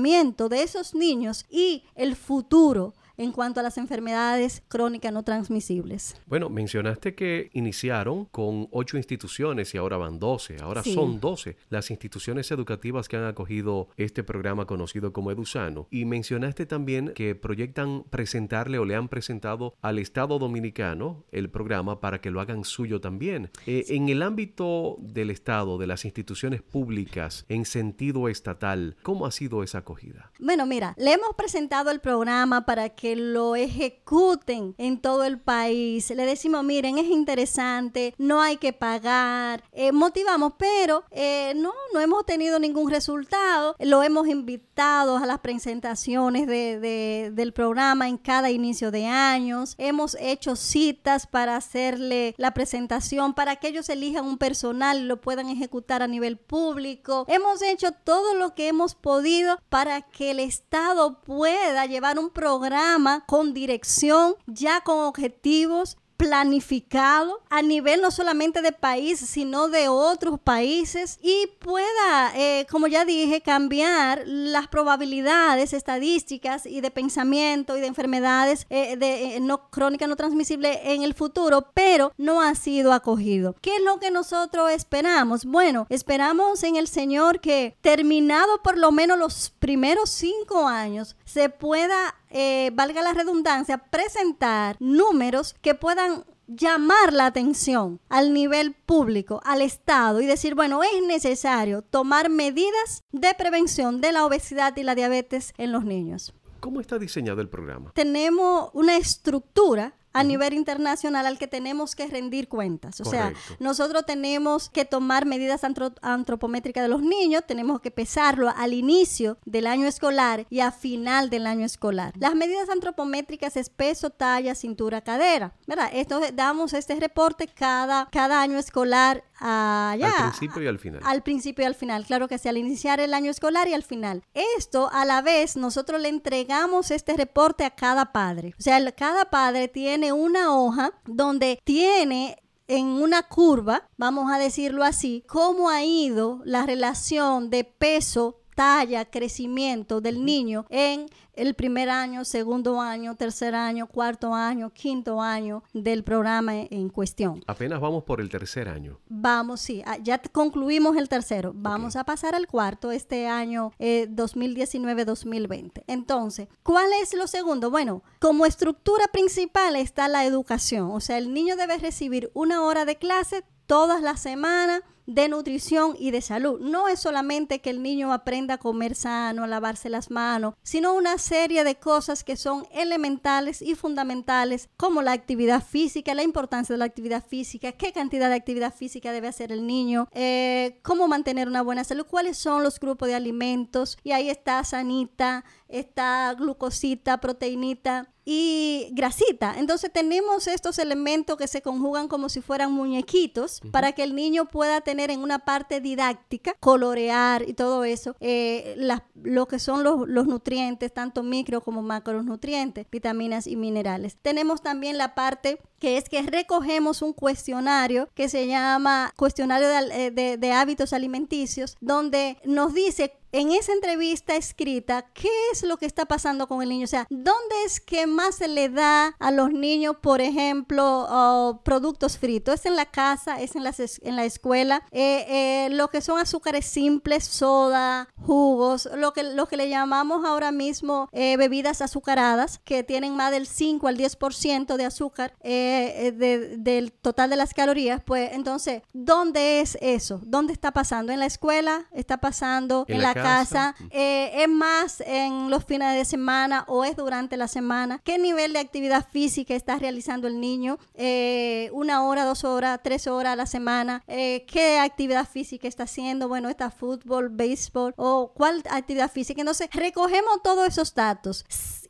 de 0.50 0.64
esos 0.64 0.96
niños 0.96 1.46
y 1.50 1.84
el 1.96 2.16
futuro 2.16 2.94
en 3.18 3.32
cuanto 3.32 3.60
a 3.60 3.64
las 3.64 3.78
enfermedades 3.78 4.64
crónicas 4.68 5.14
no 5.14 5.24
transmisibles. 5.24 6.16
Bueno, 6.26 6.50
mencionaste 6.50 7.16
que 7.16 7.50
iniciaron 7.54 8.26
con 8.26 8.68
ocho 8.72 8.98
instituciones 8.98 9.74
y 9.74 9.78
ahora 9.78 9.98
van 9.98 10.20
doce, 10.20 10.58
ahora 10.62 10.84
son 10.84 11.20
doce 11.20 11.58
las 11.70 11.92
instituciones 11.92 12.52
educativas 12.52 13.08
que 13.08 13.18
han 13.18 13.26
acogido 13.26 13.90
este 13.98 14.24
programa 14.24 14.66
conocido 14.66 15.14
como 15.14 15.32
Edusano. 15.32 15.88
Y 15.92 16.06
mencionaste 16.06 16.66
también 16.66 17.14
que 17.16 17.36
proyectan 17.36 18.04
presentarle 18.10 18.80
o 18.80 18.86
le 18.86 18.96
han 18.96 19.10
presentado 19.10 19.76
al 19.82 20.00
Estado 20.00 20.40
Dominicano 20.40 21.26
el 21.32 21.50
programa 21.50 22.00
para 22.00 22.22
que 22.22 22.32
lo 22.32 22.42
hagan 22.42 22.64
suyo 22.64 23.02
también. 23.02 23.52
Eh, 23.68 23.86
en 23.90 24.10
el 24.10 24.22
ámbito 24.22 24.98
del 25.00 25.30
Estado, 25.30 25.78
de 25.78 25.88
las 25.88 26.06
instituciones 26.06 26.62
públicas 26.62 27.46
en 27.50 27.66
sentido 27.66 28.28
estatal, 28.28 28.96
¿cómo 29.04 29.26
ha 29.26 29.32
sido 29.32 29.64
esa 29.64 29.80
acogida? 29.80 30.32
Bueno, 30.40 30.66
mira, 30.66 30.96
le 30.98 31.14
hemos 31.14 31.36
presentado 31.36 31.92
el 31.92 32.00
programa 32.00 32.66
para 32.66 32.90
que 32.90 33.03
que 33.04 33.18
lo 33.18 33.58
ejecuten 33.58 34.76
en 34.78 34.98
todo 34.98 35.26
el 35.26 35.38
país. 35.38 36.10
Le 36.10 36.26
decimos, 36.26 36.64
miren, 36.64 36.98
es 36.98 37.08
interesante, 37.08 38.16
no 38.18 38.42
hay 38.42 38.56
que 38.56 38.72
pagar, 38.72 39.62
eh, 39.74 39.92
motivamos, 39.92 40.54
pero 40.58 41.04
eh, 41.12 41.52
no, 41.58 41.74
no 41.94 42.00
hemos 42.00 42.26
tenido 42.26 42.60
ningún 42.60 42.90
resultado. 42.90 43.76
Lo 43.80 44.04
hemos 44.04 44.30
invitado 44.30 45.18
a 45.18 45.26
las 45.26 45.40
presentaciones 45.40 46.48
de, 46.48 47.30
del 47.34 47.52
programa 47.52 48.08
en 48.08 48.18
cada 48.18 48.52
inicio 48.52 48.90
de 48.90 49.06
años. 49.06 49.76
Hemos 49.78 50.16
hecho 50.22 50.56
citas 50.56 51.28
para 51.28 51.58
hacerle 51.58 52.36
la 52.38 52.54
presentación, 52.54 53.34
para 53.34 53.58
que 53.58 53.68
ellos 53.68 53.90
elijan 53.90 54.24
un 54.24 54.38
personal 54.38 55.02
y 55.02 55.04
lo 55.04 55.20
puedan 55.20 55.50
ejecutar 55.50 56.04
a 56.04 56.08
nivel 56.08 56.38
público. 56.38 57.26
Hemos 57.28 57.62
hecho 57.64 57.92
todo 57.92 58.34
lo 58.34 58.56
que 58.56 58.70
hemos 58.70 58.96
podido 58.96 59.60
para 59.68 60.04
que 60.04 60.32
el 60.32 60.40
Estado 60.40 61.22
pueda 61.22 61.86
llevar 61.86 62.18
un 62.18 62.30
programa 62.30 62.93
con 63.26 63.54
dirección, 63.54 64.36
ya 64.46 64.82
con 64.82 65.00
objetivos 65.00 65.98
planificado 66.18 67.42
a 67.50 67.62
nivel 67.62 68.02
no 68.02 68.12
solamente 68.12 68.62
de 68.62 68.72
país, 68.72 69.20
sino 69.20 69.68
de 69.68 69.90
otros 69.90 70.40
países 70.40 71.20
y 71.22 71.48
pueda, 71.60 72.32
eh, 72.36 72.66
como 72.70 72.88
ya 72.88 73.04
dije, 73.04 73.42
cambiar 73.42 74.24
las 74.26 74.68
probabilidades 74.68 75.74
estadísticas 75.74 76.66
y 76.66 76.82
de 76.82 76.92
pensamiento 76.92 77.76
y 77.76 77.82
de 77.82 77.88
enfermedades 77.88 78.68
eh, 78.70 78.96
de, 78.96 79.36
eh, 79.36 79.40
no 79.42 79.70
crónicas 79.70 80.08
no 80.08 80.16
transmisibles 80.16 80.80
en 80.84 81.04
el 81.04 81.14
futuro, 81.14 81.68
pero 81.74 82.14
no 82.18 82.42
ha 82.42 82.56
sido 82.56 82.94
acogido. 82.94 83.56
¿Qué 83.62 83.76
es 83.76 83.82
lo 83.84 84.00
que 84.00 84.12
nosotros 84.12 84.72
esperamos? 84.72 85.46
Bueno, 85.46 85.88
esperamos 85.90 86.64
en 86.64 86.76
el 86.76 86.88
Señor 86.88 87.42
que 87.42 87.76
terminado 87.82 88.62
por 88.64 88.78
lo 88.78 88.92
menos 88.92 89.18
los 89.18 89.50
primeros 89.60 90.10
cinco 90.10 90.68
años 90.68 91.16
se 91.26 91.50
pueda 91.50 92.16
eh, 92.34 92.72
valga 92.74 93.02
la 93.02 93.14
redundancia, 93.14 93.78
presentar 93.78 94.76
números 94.80 95.56
que 95.62 95.76
puedan 95.76 96.26
llamar 96.48 97.14
la 97.14 97.28
atención 97.28 98.00
al 98.10 98.34
nivel 98.34 98.74
público, 98.74 99.40
al 99.46 99.62
Estado 99.62 100.20
y 100.20 100.26
decir, 100.26 100.56
bueno, 100.56 100.82
es 100.84 101.02
necesario 101.08 101.84
tomar 101.84 102.30
medidas 102.30 103.04
de 103.12 103.34
prevención 103.36 104.02
de 104.02 104.12
la 104.12 104.26
obesidad 104.26 104.76
y 104.76 104.84
la 104.84 104.96
diabetes 104.96 105.54
en 105.58 105.72
los 105.72 105.86
niños. 105.86 106.34
¿Cómo 106.60 106.82
está 106.82 106.98
diseñado 106.98 107.42
el 107.42 107.50
programa? 107.50 107.92
Tenemos 107.94 108.70
una 108.74 108.98
estructura 108.98 109.96
a 110.14 110.24
nivel 110.24 110.54
internacional 110.54 111.26
al 111.26 111.38
que 111.38 111.48
tenemos 111.48 111.96
que 111.96 112.08
rendir 112.08 112.48
cuentas. 112.48 113.02
O 113.02 113.06
sea, 113.06 113.34
nosotros 113.60 114.06
tenemos 114.06 114.70
que 114.70 114.86
tomar 114.86 115.26
medidas 115.26 115.64
antropométricas 116.02 116.84
de 116.84 116.88
los 116.88 117.02
niños, 117.02 117.44
tenemos 117.48 117.82
que 117.82 117.92
pesarlo 117.92 118.54
al 118.56 118.74
inicio 118.74 119.38
del 119.46 119.68
año 119.68 119.88
escolar 119.88 120.46
y 120.50 120.60
a 120.60 120.72
final 120.72 121.30
del 121.30 121.48
año 121.48 121.66
escolar. 121.66 122.14
Las 122.18 122.36
medidas 122.36 122.70
antropométricas 122.70 123.58
es 123.58 123.70
peso, 123.70 124.10
talla, 124.12 124.56
cintura, 124.56 125.02
cadera. 125.02 125.56
¿Verdad? 125.68 125.90
Esto 125.94 126.22
damos 126.34 126.74
este 126.74 126.96
reporte 126.96 127.48
cada, 127.48 128.08
cada 128.12 128.42
año 128.42 128.58
escolar 128.58 129.24
allá. 129.40 130.10
Al 130.10 130.32
principio 130.32 130.64
y 130.64 130.68
al 130.68 130.80
final. 130.80 131.02
Al 131.04 131.24
principio 131.24 131.64
y 131.64 131.66
al 131.66 131.76
final, 131.76 132.06
claro 132.06 132.28
que 132.28 132.38
sí, 132.38 132.48
al 132.48 132.58
iniciar 132.58 133.00
el 133.00 133.14
año 133.14 133.32
escolar 133.32 133.68
y 133.68 133.74
al 133.74 133.84
final. 133.84 134.24
Esto, 134.58 134.90
a 134.92 135.06
la 135.06 135.22
vez, 135.22 135.58
nosotros 135.58 136.02
le 136.02 136.10
entregamos 136.10 136.92
este 136.92 137.14
reporte 137.18 137.66
a 137.66 137.72
cada 137.72 138.12
padre. 138.12 138.54
O 138.60 138.62
sea, 138.62 138.80
cada 138.92 139.26
padre 139.26 139.68
tiene 139.68 140.03
una 140.12 140.56
hoja 140.56 140.92
donde 141.06 141.60
tiene 141.64 142.44
en 142.68 142.88
una 142.88 143.24
curva, 143.24 143.90
vamos 143.98 144.32
a 144.32 144.38
decirlo 144.38 144.84
así, 144.84 145.24
cómo 145.28 145.70
ha 145.70 145.84
ido 145.84 146.42
la 146.46 146.66
relación 146.66 147.50
de 147.50 147.64
peso, 147.64 148.40
talla, 148.56 149.06
crecimiento 149.06 150.02
del 150.02 150.26
niño 150.26 150.66
en 150.70 151.08
el 151.36 151.56
primer 151.56 151.90
año, 151.90 152.26
segundo 152.26 152.80
año, 152.80 153.16
tercer 153.16 153.56
año, 153.56 153.88
cuarto 153.88 154.34
año, 154.34 154.72
quinto 154.72 155.22
año 155.22 155.64
del 155.74 156.04
programa 156.04 156.56
en 156.56 156.90
cuestión. 156.90 157.44
Apenas 157.48 157.82
vamos 157.82 158.04
por 158.04 158.22
el 158.22 158.30
tercer 158.30 158.70
año. 158.70 159.00
Vamos, 159.10 159.62
sí, 159.62 159.82
ah, 159.86 159.98
ya 160.02 160.20
concluimos 160.20 160.96
el 160.98 161.10
tercero. 161.10 161.52
Vamos 161.56 161.96
a 161.96 162.04
pasar 162.04 162.36
al 162.36 162.48
cuarto 162.48 162.92
este 162.92 163.28
año 163.28 163.72
2019-2020. 163.80 165.80
Eh, 165.80 165.84
Entonces, 165.88 166.48
¿cuál 166.62 166.90
es 167.02 167.14
lo 167.14 167.28
segundo? 167.28 167.72
Bueno, 167.72 168.04
como 168.20 168.46
estructura 168.46 169.06
principal 169.12 169.76
está 169.76 170.08
la 170.08 170.26
educación. 170.26 170.92
O 170.92 171.00
sea, 171.00 171.18
el 171.18 171.34
niño 171.34 171.56
debe 171.56 171.78
recibir 171.78 172.30
una 172.34 172.64
hora 172.64 172.86
de 172.86 172.98
clase 172.98 173.44
todas 173.66 174.02
las 174.02 174.20
semanas 174.20 174.82
de 175.06 175.28
nutrición 175.28 175.96
y 176.00 176.12
de 176.12 176.22
salud. 176.22 176.60
No 176.60 176.88
es 176.88 177.00
solamente 177.00 177.60
que 177.60 177.70
el 177.70 177.82
niño 177.84 178.14
aprenda 178.14 178.56
a 178.56 178.58
comer 178.58 178.96
sano, 178.96 179.44
a 179.44 179.48
lavarse 179.48 179.90
las 179.90 180.12
manos, 180.12 180.54
sino 180.64 180.94
una 180.94 181.18
serie 181.18 181.64
de 181.64 181.76
cosas 181.76 182.24
que 182.24 182.38
son 182.38 182.66
elementales 182.72 183.62
y 183.62 183.76
fundamentales, 183.76 184.70
como 184.78 185.02
la 185.02 185.12
actividad 185.12 185.64
física, 185.64 186.14
la 186.14 186.24
importancia 186.24 186.74
de 186.74 186.80
la 186.80 186.86
actividad 186.86 187.24
física, 187.26 187.72
qué 187.74 187.92
cantidad 187.92 188.30
de 188.30 188.36
actividad 188.36 188.74
física 188.74 189.12
debe 189.12 189.28
hacer 189.28 189.52
el 189.52 189.68
niño, 189.68 190.08
eh, 190.12 190.80
cómo 190.84 191.08
mantener 191.08 191.48
una 191.48 191.62
buena 191.62 191.84
salud, 191.84 192.06
cuáles 192.10 192.38
son 192.38 192.64
los 192.64 192.80
grupos 192.80 193.08
de 193.08 193.16
alimentos. 193.16 193.98
Y 194.04 194.12
ahí 194.12 194.30
está 194.30 194.64
sanita, 194.64 195.44
está 195.68 196.34
glucosita, 196.38 197.20
proteinita 197.20 198.13
y 198.26 198.90
grasita. 198.92 199.56
Entonces 199.58 199.92
tenemos 199.92 200.48
estos 200.48 200.80
elementos 200.80 201.38
que 201.38 201.48
se 201.48 201.62
conjugan 201.62 202.08
como 202.08 202.30
si 202.30 202.42
fueran 202.42 202.72
muñequitos 202.72 203.62
para 203.72 203.92
que 203.92 204.04
el 204.04 204.16
niño 204.16 204.46
pueda 204.46 204.82
tener 204.82 205.12
en 205.12 205.22
una 205.22 205.40
parte 205.40 205.82
didáctica, 205.82 206.56
colorear 206.60 207.48
y 207.48 207.54
todo 207.54 207.84
eso, 207.84 208.16
eh, 208.20 208.76
lo 209.16 209.48
que 209.48 209.60
son 209.60 209.84
los, 209.84 210.08
los, 210.08 210.28
nutrientes, 210.28 210.94
tanto 210.94 211.22
micro 211.24 211.62
como 211.62 211.82
macronutrientes, 211.82 212.88
vitaminas 212.90 213.48
y 213.48 213.56
minerales. 213.56 214.18
Tenemos 214.22 214.62
también 214.62 214.98
la 214.98 215.16
parte 215.16 215.60
que 215.80 215.98
es 215.98 216.08
que 216.08 216.22
recogemos 216.22 217.02
un 217.02 217.14
cuestionario 217.14 218.08
que 218.14 218.30
se 218.30 218.48
llama 218.48 219.14
cuestionario 219.18 219.68
de, 219.68 220.08
eh, 220.08 220.38
de 220.38 220.52
hábitos 220.54 220.94
alimenticios, 220.94 221.76
donde 221.82 222.38
nos 222.46 222.74
dice 222.74 223.18
en 223.34 223.52
esa 223.52 223.74
entrevista 223.74 224.36
escrita, 224.36 225.08
¿qué 225.14 225.28
es 225.52 225.64
lo 225.64 225.78
que 225.78 225.88
está 225.88 226.06
pasando 226.06 226.48
con 226.48 226.62
el 226.62 226.70
niño? 226.70 226.86
O 226.86 226.88
sea, 226.88 227.08
¿dónde 227.10 227.56
es 227.66 227.82
que 227.82 228.06
más 228.06 228.36
se 228.36 228.48
le 228.48 228.70
da 228.70 229.16
a 229.20 229.32
los 229.32 229.52
niños, 229.52 229.98
por 230.02 230.22
ejemplo, 230.22 231.60
productos 231.66 232.20
fritos? 232.20 232.54
¿Es 232.54 232.66
en 232.68 232.76
la 232.76 232.86
casa? 232.86 233.42
¿Es 233.42 233.56
en, 233.56 233.64
en 234.04 234.16
la 234.16 234.26
escuela? 234.26 234.84
Eh, 234.92 235.26
eh, 235.28 235.70
lo 235.72 235.90
que 235.90 236.02
son 236.02 236.20
azúcares 236.20 236.66
simples, 236.66 237.24
soda, 237.24 238.08
jugos, 238.22 238.88
lo 238.96 239.14
que, 239.14 239.24
lo 239.24 239.48
que 239.48 239.58
le 239.58 239.68
llamamos 239.68 240.24
ahora 240.26 240.52
mismo 240.52 241.10
eh, 241.12 241.36
bebidas 241.36 241.82
azucaradas, 241.82 242.60
que 242.64 242.84
tienen 242.84 243.16
más 243.16 243.32
del 243.32 243.48
5 243.48 243.88
al 243.88 243.98
10% 243.98 244.76
de 244.76 244.86
azúcar 244.86 245.34
del 245.42 246.94
total 246.94 247.32
de 247.32 247.36
las 247.36 247.56
calorías. 247.56 248.04
Pues 248.06 248.32
entonces, 248.34 248.84
¿dónde 248.94 249.62
es 249.62 249.76
eso? 249.82 250.22
¿Dónde 250.24 250.54
está 250.54 250.72
pasando? 250.72 251.12
¿En 251.12 251.20
la 251.20 251.26
escuela? 251.26 251.88
¿Está 251.94 252.18
pasando 252.18 252.86
en, 252.88 253.02
la, 253.02 253.23
casa, 253.24 253.76
eh, 253.90 254.44
es 254.44 254.50
más 254.50 255.02
en 255.06 255.50
los 255.50 255.66
fines 255.66 255.96
de 255.96 256.06
semana 256.06 256.66
o 256.68 256.86
es 256.86 256.96
durante 256.96 257.38
la 257.38 257.48
semana, 257.48 258.02
qué 258.04 258.18
nivel 258.18 258.54
de 258.54 258.60
actividad 258.60 259.08
física 259.10 259.56
está 259.56 259.78
realizando 259.78 260.28
el 260.28 260.40
niño, 260.40 260.78
eh, 260.94 261.70
una 261.74 262.04
hora, 262.04 262.26
dos 262.26 262.44
horas, 262.44 262.80
tres 262.84 263.08
horas 263.08 263.34
a 263.34 263.36
la 263.36 263.46
semana, 263.46 264.04
eh, 264.08 264.46
qué 264.48 264.80
actividad 264.80 265.28
física 265.28 265.68
está 265.68 265.84
haciendo, 265.84 266.28
bueno, 266.28 266.50
está 266.50 266.70
fútbol, 266.72 267.30
béisbol 267.30 267.94
o 267.98 268.32
cuál 268.34 268.64
actividad 268.70 269.12
física. 269.12 269.42
Entonces, 269.42 269.70
recogemos 269.72 270.42
todos 270.44 270.68
esos 270.68 270.94
datos 270.94 271.46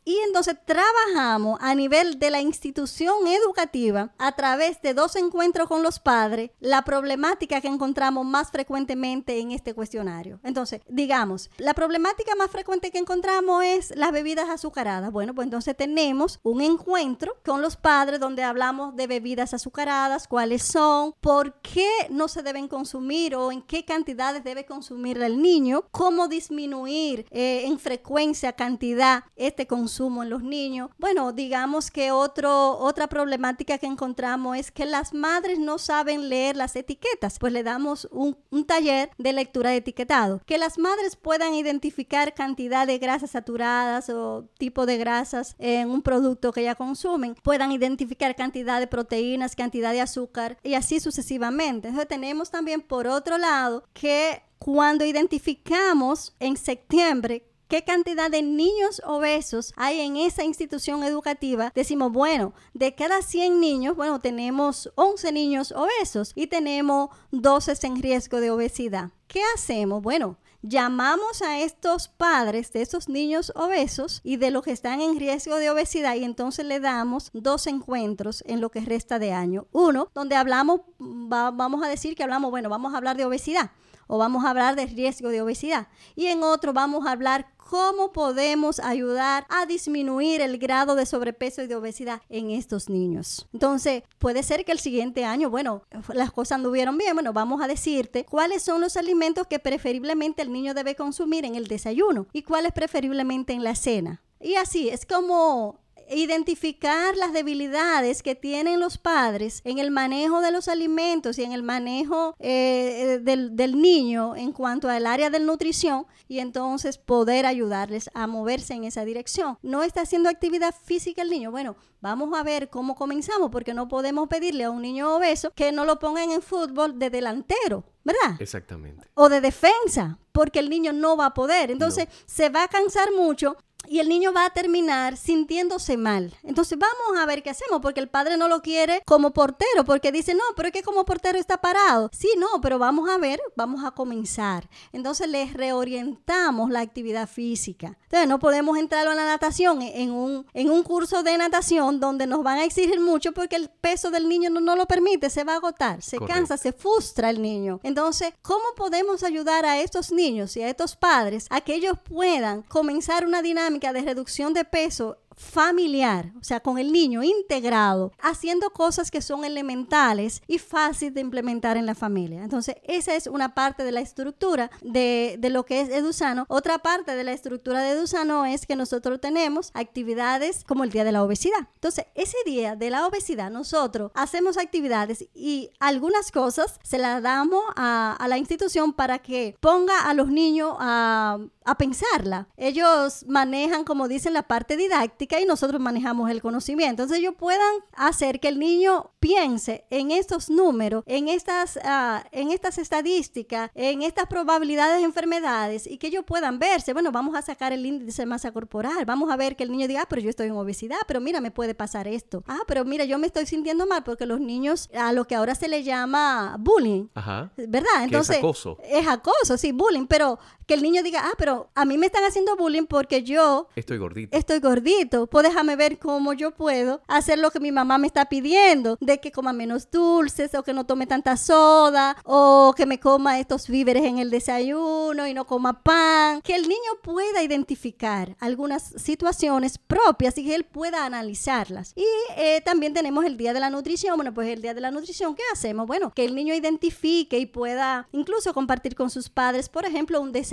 y 0.06 0.18
entonces 0.26 0.58
trabajamos 0.66 1.60
a 1.62 1.76
nivel 1.76 2.20
de 2.20 2.30
la 2.30 2.42
institución 2.42 3.28
educativa 3.28 4.14
a 4.18 4.32
través 4.34 4.82
de 4.82 4.94
dos 4.94 5.16
encuentros 5.16 5.68
con 5.68 5.84
los 5.84 6.00
padres 6.00 6.52
la 6.60 6.84
problemática 6.84 7.62
que 7.62 7.68
encontramos 7.68 8.26
más 8.26 8.52
frecuentemente 8.52 9.40
en 9.40 9.52
este 9.52 9.74
cuestionario. 9.74 10.40
Entonces, 10.44 10.82
digamos, 10.90 11.50
la 11.58 11.74
problemática 11.74 12.36
más 12.36 12.52
frecuente 12.52 12.92
que 12.92 12.98
encontramos 12.98 13.64
es 13.64 13.96
las 13.96 14.12
bebidas 14.12 14.50
azucaradas. 14.50 15.12
Bueno, 15.12 15.34
pues 15.34 15.46
entonces 15.46 15.76
tenemos 15.76 16.40
un 16.44 16.62
encuentro 16.62 17.38
con 17.46 17.62
los 17.62 17.78
padres 17.78 18.20
donde 18.20 18.44
hablamos 18.44 18.96
de 18.96 19.08
bebidas 19.08 19.54
azucaradas, 19.54 20.28
cuáles 20.28 20.64
son, 20.64 21.14
por 21.22 21.62
qué 21.62 21.90
no 22.10 22.28
se 22.28 22.44
deben 22.44 22.68
consumir 22.68 23.36
o 23.36 23.52
en 23.52 23.62
qué 23.62 23.86
cantidades 23.86 24.44
debe 24.44 24.66
consumir 24.66 25.18
el 25.22 25.42
niño, 25.42 25.86
cómo 25.92 26.28
disminuir 26.28 27.26
eh, 27.32 27.64
en 27.66 27.80
frecuencia, 27.80 28.54
cantidad 28.54 29.24
este 29.36 29.68
consumo 29.68 29.93
en 30.00 30.30
los 30.30 30.44
niños. 30.44 30.90
Bueno, 30.98 31.32
digamos 31.34 31.92
que 31.92 32.12
otro, 32.12 32.78
otra 32.78 33.08
problemática 33.08 33.78
que 33.78 33.86
encontramos 33.86 34.58
es 34.58 34.72
que 34.72 34.86
las 34.86 35.14
madres 35.14 35.60
no 35.60 35.78
saben 35.78 36.30
leer 36.30 36.56
las 36.56 36.76
etiquetas, 36.76 37.38
pues 37.40 37.54
le 37.54 37.64
damos 37.64 38.08
un, 38.12 38.38
un 38.50 38.66
taller 38.66 39.12
de 39.18 39.34
lectura 39.34 39.70
de 39.70 39.78
etiquetado. 39.78 40.42
Que 40.46 40.58
las 40.58 40.78
madres 40.78 41.16
puedan 41.16 41.54
identificar 41.54 42.34
cantidad 42.34 42.88
de 42.88 42.98
grasas 42.98 43.32
saturadas 43.32 44.10
o 44.10 44.50
tipo 44.58 44.86
de 44.86 44.98
grasas 44.98 45.56
en 45.60 45.90
un 45.90 46.02
producto 46.02 46.52
que 46.52 46.64
ya 46.64 46.76
consumen, 46.76 47.36
puedan 47.44 47.72
identificar 47.72 48.36
cantidad 48.36 48.80
de 48.80 48.88
proteínas, 48.88 49.56
cantidad 49.56 49.92
de 49.92 50.02
azúcar 50.02 50.58
y 50.64 50.74
así 50.74 51.00
sucesivamente. 51.00 51.90
Entonces 51.90 52.08
tenemos 52.08 52.50
también 52.50 52.82
por 52.82 53.08
otro 53.08 53.38
lado 53.38 53.84
que 53.94 54.42
cuando 54.58 55.04
identificamos 55.04 56.36
en 56.40 56.56
septiembre 56.56 57.53
qué 57.74 57.84
cantidad 57.84 58.30
de 58.30 58.44
niños 58.44 59.02
obesos 59.04 59.74
hay 59.76 60.02
en 60.02 60.16
esa 60.16 60.44
institución 60.44 61.04
educativa, 61.04 61.72
decimos, 61.74 62.12
bueno, 62.12 62.54
de 62.76 62.94
cada 62.94 63.24
100 63.24 63.60
niños, 63.60 63.96
bueno, 63.96 64.20
tenemos 64.20 64.92
11 64.94 65.32
niños 65.32 65.72
obesos 65.72 66.34
y 66.36 66.46
tenemos 66.46 67.10
12 67.32 67.74
en 67.88 68.00
riesgo 68.00 68.40
de 68.42 68.52
obesidad. 68.52 69.10
¿Qué 69.26 69.42
hacemos? 69.56 70.04
Bueno, 70.04 70.38
llamamos 70.62 71.42
a 71.42 71.62
estos 71.62 72.10
padres 72.10 72.72
de 72.74 72.84
esos 72.84 73.10
niños 73.10 73.52
obesos 73.56 74.22
y 74.24 74.38
de 74.38 74.52
los 74.52 74.62
que 74.62 74.72
están 74.72 75.02
en 75.02 75.18
riesgo 75.18 75.56
de 75.56 75.72
obesidad 75.72 76.14
y 76.14 76.26
entonces 76.26 76.68
le 76.68 76.80
damos 76.80 77.32
dos 77.34 77.66
encuentros 77.66 78.44
en 78.46 78.62
lo 78.62 78.70
que 78.70 78.82
resta 78.82 79.18
de 79.18 79.34
año. 79.34 79.66
Uno, 79.72 80.12
donde 80.14 80.36
hablamos, 80.36 80.82
vamos 81.00 81.84
a 81.84 81.90
decir 81.90 82.16
que 82.16 82.22
hablamos, 82.22 82.52
bueno, 82.52 82.70
vamos 82.70 82.94
a 82.94 82.98
hablar 82.98 83.18
de 83.18 83.26
obesidad 83.26 83.72
o 84.08 84.18
vamos 84.18 84.46
a 84.46 84.50
hablar 84.50 84.76
de 84.76 84.86
riesgo 84.86 85.30
de 85.30 85.42
obesidad. 85.42 85.88
Y 86.16 86.28
en 86.28 86.44
otro 86.44 86.74
vamos 86.74 87.06
a 87.06 87.12
hablar 87.12 87.48
cómo 87.58 88.12
podemos 88.12 88.80
ayudar 88.80 89.48
a 89.50 89.66
disminuir 89.66 90.42
el 90.42 90.58
grado 90.58 90.96
de 90.96 91.06
sobrepeso 91.06 91.64
y 91.64 91.68
de 91.68 91.76
obesidad 91.76 92.22
en 92.30 92.52
estos 92.52 92.90
niños. 92.90 93.48
Entonces, 93.52 94.04
puede 94.20 94.44
ser 94.44 94.64
que 94.64 94.72
el 94.72 94.80
siguiente 94.80 95.26
año, 95.26 95.50
bueno, 95.50 95.82
las 96.14 96.32
cosas 96.32 96.58
anduvieron 96.58 96.98
bien, 96.98 97.16
bueno, 97.16 97.34
vamos 97.34 97.62
a 97.62 97.68
decirte 97.68 98.26
cuáles 98.26 98.62
son 98.62 98.82
los 98.82 98.96
alimentos 98.96 99.48
que 99.48 99.60
preferiblemente 99.60 100.42
el 100.42 100.52
niño 100.52 100.74
debe 100.74 100.96
consumir 100.96 101.46
en 101.46 101.56
el 101.56 101.68
desayuno 101.68 102.28
y 102.32 102.44
cuáles 102.44 102.74
preferiblemente 102.74 103.54
en 103.54 103.64
la 103.64 103.76
cena. 103.76 104.22
Y 104.40 104.56
así, 104.56 104.90
es 104.90 105.06
como 105.06 105.80
identificar 106.10 107.16
las 107.16 107.34
debilidades 107.34 108.24
que 108.24 108.36
tienen 108.36 108.80
los 108.80 108.98
padres 108.98 109.62
en 109.64 109.80
el 109.80 109.92
manejo 109.92 110.42
de 110.42 110.52
los 110.52 110.68
alimentos 110.68 111.38
y 111.38 111.44
en 111.44 111.52
el 111.52 111.64
manejo 111.64 112.36
eh, 112.40 113.20
del, 113.22 113.56
del, 113.56 113.82
niño 113.82 114.36
en 114.36 114.52
cuanto 114.52 114.90
al 114.90 115.06
área 115.08 115.30
de 115.30 115.40
nutrición 115.40 116.06
y 116.28 116.40
entonces 116.40 116.98
poder 116.98 117.46
ayudarles 117.46 118.10
a 118.14 118.28
moverse 118.28 118.74
en 118.74 118.84
esa 118.84 119.06
dirección. 119.06 119.58
No 119.62 119.84
está 119.84 120.02
haciendo 120.02 120.30
actividad 120.30 120.74
física 120.84 121.22
el 121.22 121.30
niño. 121.30 121.52
Bueno, 121.52 121.76
vamos 122.02 122.38
a 122.38 122.44
ver 122.44 122.70
cómo 122.70 122.96
comenzamos 122.96 123.50
porque 123.52 123.74
no 123.74 123.88
podemos 123.88 124.28
pedirle 124.28 124.66
a 124.66 124.72
un 124.72 124.82
niño 124.82 125.16
obeso 125.16 125.52
que 125.56 125.72
no 125.72 125.86
lo 125.86 126.00
pongan 126.00 126.32
en 126.32 126.42
fútbol 126.42 127.00
de 127.00 127.10
delantero. 127.10 127.84
¿verdad? 128.04 128.42
Exactamente. 128.42 129.08
O 129.14 129.30
de 129.30 129.42
defensa, 129.42 130.18
porque 130.32 130.60
el 130.60 130.70
niño 130.70 130.92
no 130.94 131.16
va 131.16 131.28
a 131.28 131.34
poder. 131.34 131.72
Entonces, 131.72 132.08
se 132.26 132.50
va 132.50 132.64
a 132.64 132.68
cansar 132.68 133.12
mucho 133.14 133.56
y 133.88 134.00
el 134.00 134.10
niño 134.10 134.34
va 134.34 134.46
a 134.46 134.50
terminar 134.50 135.18
sintiéndose 135.18 135.98
mal. 135.98 136.34
Entonces 136.44 136.78
vamos 136.78 137.22
a 137.22 137.26
ver 137.26 137.44
qué 137.44 137.50
hacemos, 137.50 137.82
porque 137.82 138.00
el 138.00 138.10
padre 138.10 138.38
no 138.38 138.48
lo 138.48 138.62
quiere 138.62 139.02
como 139.06 139.32
portero, 139.32 139.84
porque 139.86 140.12
dice, 140.12 140.34
no, 140.34 140.44
pero 140.56 140.70
es 140.70 140.74
que 140.74 140.84
como 140.84 141.06
portero 141.06 141.38
está 141.38 141.60
parado. 141.60 142.10
Sí, 142.14 142.30
no, 142.38 142.62
pero 142.62 142.80
vamos 142.80 143.10
a 143.10 143.18
ver, 143.18 143.40
vamos 143.56 143.84
a 143.84 143.92
comenzar. 143.92 144.70
Entonces 144.92 145.28
les 145.28 145.54
reorientamos 145.54 146.70
la 146.70 146.82
actividad 146.82 147.28
física. 147.28 147.98
Entonces 148.04 148.28
no 148.28 148.40
podemos 148.40 148.78
entrar 148.78 149.08
a 149.08 149.16
la 149.16 149.26
natación 149.26 149.82
en 149.82 150.12
un, 150.12 150.46
en 150.54 150.70
un 150.70 150.84
curso 150.84 151.24
de 151.24 151.38
natación 151.38 152.00
donde 152.00 152.28
nos 152.28 152.44
van 152.44 152.60
a 152.60 152.66
exigir 152.66 153.00
mucho 153.00 153.32
porque 153.32 153.56
el 153.56 153.70
peso 153.70 154.12
del 154.12 154.30
niño 154.30 154.50
no, 154.50 154.60
no 154.60 154.76
lo 154.76 154.86
permite, 154.86 155.30
se 155.30 155.44
va 155.44 155.54
a 155.54 155.58
agotar, 155.58 156.02
se 156.02 156.20
cansa, 156.20 156.58
se 156.58 156.74
frustra 156.74 157.30
el 157.30 157.42
niño. 157.42 157.80
Entonces, 157.84 158.34
¿cómo 158.42 158.64
podemos 158.76 159.24
ayudar 159.24 159.66
a 159.66 159.80
estos 159.80 160.12
niños 160.12 160.56
y 160.58 160.62
a 160.62 160.70
estos 160.70 160.96
padres 160.96 161.48
a 161.50 161.62
que 161.62 161.76
ellos 161.76 161.98
puedan 162.04 162.62
comenzar 162.64 163.26
una 163.26 163.42
dinámica 163.42 163.73
de 163.80 164.02
reducción 164.02 164.54
de 164.54 164.66
peso 164.66 165.18
familiar, 165.36 166.32
o 166.40 166.44
sea, 166.44 166.60
con 166.60 166.78
el 166.78 166.92
niño 166.92 167.24
integrado, 167.24 168.12
haciendo 168.20 168.70
cosas 168.72 169.12
que 169.12 169.22
son 169.22 169.46
elementales 169.46 170.42
y 170.48 170.58
fáciles 170.60 171.14
de 171.14 171.22
implementar 171.22 171.78
en 171.78 171.86
la 171.86 171.96
familia. 171.96 172.44
Entonces, 172.44 172.76
esa 172.84 173.16
es 173.16 173.28
una 173.28 173.54
parte 173.54 173.84
de 173.84 173.92
la 173.92 174.02
estructura 174.02 174.70
de, 174.82 175.36
de, 175.40 175.50
lo 175.50 175.66
que 175.66 175.82
es 175.82 175.90
Edusano. 175.90 176.46
Otra 176.50 176.80
parte 176.80 177.16
de 177.16 177.24
la 177.24 177.32
estructura 177.32 177.82
de 177.82 177.92
Edusano 177.92 178.46
es 178.46 178.66
que 178.66 178.76
nosotros 178.76 179.20
tenemos 179.20 179.72
actividades 179.74 180.64
como 180.64 180.84
el 180.84 180.92
Día 180.92 181.04
de 181.04 181.12
la 181.12 181.24
Obesidad. 181.24 181.68
Entonces, 181.76 182.06
ese 182.16 182.38
día 182.46 182.76
de 182.76 182.90
la 182.90 183.06
obesidad, 183.06 183.52
nosotros 183.52 184.12
hacemos 184.14 184.58
actividades 184.58 185.26
y 185.34 185.72
algunas 185.80 186.32
cosas 186.32 186.80
se 186.84 186.98
las 186.98 187.22
damos 187.22 187.64
a, 187.76 188.16
a 188.20 188.28
la 188.28 188.38
institución 188.38 188.94
para 188.94 189.20
que 189.20 189.56
ponga 189.60 190.00
a 190.02 190.14
los 190.14 190.30
niños 190.30 190.76
a, 190.80 191.40
a 191.66 191.78
pensarla. 191.78 192.48
Ellos 192.58 193.26
manejan, 193.28 193.84
como 193.84 194.08
dicen, 194.08 194.34
la 194.34 194.44
parte 194.44 194.78
didáctica 194.78 195.23
y 195.40 195.46
nosotros 195.46 195.82
manejamos 195.82 196.30
el 196.30 196.42
conocimiento. 196.42 197.04
Entonces 197.04 197.20
ellos 197.20 197.36
puedan 197.38 197.74
hacer 197.94 198.40
que 198.40 198.48
el 198.48 198.60
niño 198.60 199.12
piense 199.20 199.86
en 199.90 200.12
estos 200.12 200.50
números, 200.50 201.04
en 201.06 201.28
estas, 201.28 201.78
uh, 201.78 202.26
en 202.32 202.52
estas 202.52 202.78
estadísticas, 202.78 203.72
en 203.74 204.02
estas 204.02 204.28
probabilidades 204.28 204.98
de 205.00 205.06
enfermedades 205.06 205.88
y 205.88 205.98
que 205.98 206.08
ellos 206.08 206.24
puedan 206.26 206.60
verse. 206.60 206.94
Bueno, 206.94 207.12
vamos 207.12 207.36
a 207.36 207.42
sacar 207.42 207.74
el 207.74 207.86
índice 207.86 208.24
de 208.24 208.26
masa 208.26 208.52
corporal, 208.52 209.06
vamos 209.06 209.32
a 209.32 209.38
ver 209.38 209.56
que 209.56 209.64
el 209.64 209.72
niño 209.72 209.88
diga, 209.88 210.02
ah, 210.02 210.08
pero 210.10 210.22
yo 210.22 210.30
estoy 210.30 210.48
en 210.48 210.54
obesidad, 210.54 211.00
pero 211.08 211.22
mira, 211.22 211.42
me 211.42 211.52
puede 211.52 211.76
pasar 211.76 212.08
esto. 212.08 212.44
Ah, 212.48 212.62
pero 212.68 212.86
mira, 212.86 213.06
yo 213.06 213.18
me 213.18 213.28
estoy 213.28 213.46
sintiendo 213.46 213.86
mal 213.86 214.04
porque 214.04 214.26
los 214.26 214.40
niños, 214.40 214.90
a 214.94 215.14
lo 215.14 215.26
que 215.26 215.36
ahora 215.36 215.56
se 215.56 215.68
le 215.68 215.84
llama 215.84 216.58
bullying, 216.60 217.08
Ajá. 217.14 217.52
¿verdad? 217.56 218.04
Entonces, 218.04 218.38
es 218.38 218.44
acoso. 218.44 218.78
Es 218.84 219.08
acoso, 219.08 219.58
sí, 219.58 219.72
bullying, 219.72 220.06
pero 220.08 220.40
que 220.66 220.74
el 220.74 220.84
niño 220.84 221.04
diga, 221.04 221.22
ah, 221.24 221.34
pero 221.38 221.70
a 221.76 221.86
mí 221.86 221.98
me 221.98 222.06
están 222.06 222.24
haciendo 222.24 222.56
bullying 222.56 222.86
porque 222.86 223.24
yo 223.24 223.68
estoy 223.76 223.98
gordito. 223.98 224.36
Estoy 224.36 224.60
gordito. 224.60 225.28
Pues 225.28 225.48
déjame 225.48 225.76
ver 225.76 226.00
cómo 226.00 226.34
yo 226.34 226.52
puedo 226.52 227.02
hacer 227.08 227.40
lo 227.40 227.52
que 227.52 227.60
mi 227.60 227.72
mamá 227.72 227.98
me 227.98 228.08
está 228.08 228.26
pidiendo, 228.26 228.98
de 229.02 229.20
que 229.20 229.32
coma 229.32 229.54
menos 229.54 229.90
dulces 229.92 230.54
o 230.56 230.64
que 230.64 230.74
no 230.74 230.86
tome 230.86 231.08
tanta 231.08 231.38
soda 231.38 232.16
o 232.24 232.74
que 232.76 232.86
me 232.86 233.00
coma 233.00 233.40
estos 233.40 233.68
víveres 233.68 234.04
en 234.04 234.18
el 234.18 234.30
desayuno 234.30 235.28
y 235.28 235.34
no 235.34 235.46
coma 235.46 235.84
pan. 235.84 236.42
Que 236.42 236.56
el 236.56 236.64
niño 236.64 236.92
pueda 237.02 237.44
identificar 237.44 238.36
algunas 238.40 238.94
situaciones 238.98 239.78
propias 239.78 240.38
y 240.38 240.46
que 240.46 240.56
él 240.56 240.66
pueda 240.66 241.06
analizarlas. 241.06 241.94
Y 241.96 242.06
eh, 242.38 242.62
también 242.62 242.94
tenemos 242.94 243.26
el 243.26 243.38
día 243.38 243.54
de 243.54 243.60
la 243.60 243.70
nutrición. 243.70 244.16
Bueno, 244.16 244.34
pues 244.34 244.48
el 244.50 244.62
día 244.62 244.74
de 244.74 244.82
la 244.82 244.92
nutrición, 244.92 245.36
¿qué 245.36 245.44
hacemos? 245.52 245.88
Bueno, 245.88 246.12
que 246.14 246.26
el 246.26 246.36
niño 246.36 246.54
identifique 246.54 247.38
y 247.38 247.46
pueda 247.46 248.08
incluso 248.12 248.54
compartir 248.54 248.96
con 248.96 249.10
sus 249.10 249.30
padres, 249.30 249.70
por 249.70 249.86
ejemplo, 249.86 250.22
un 250.22 250.32
desayuno 250.32 250.53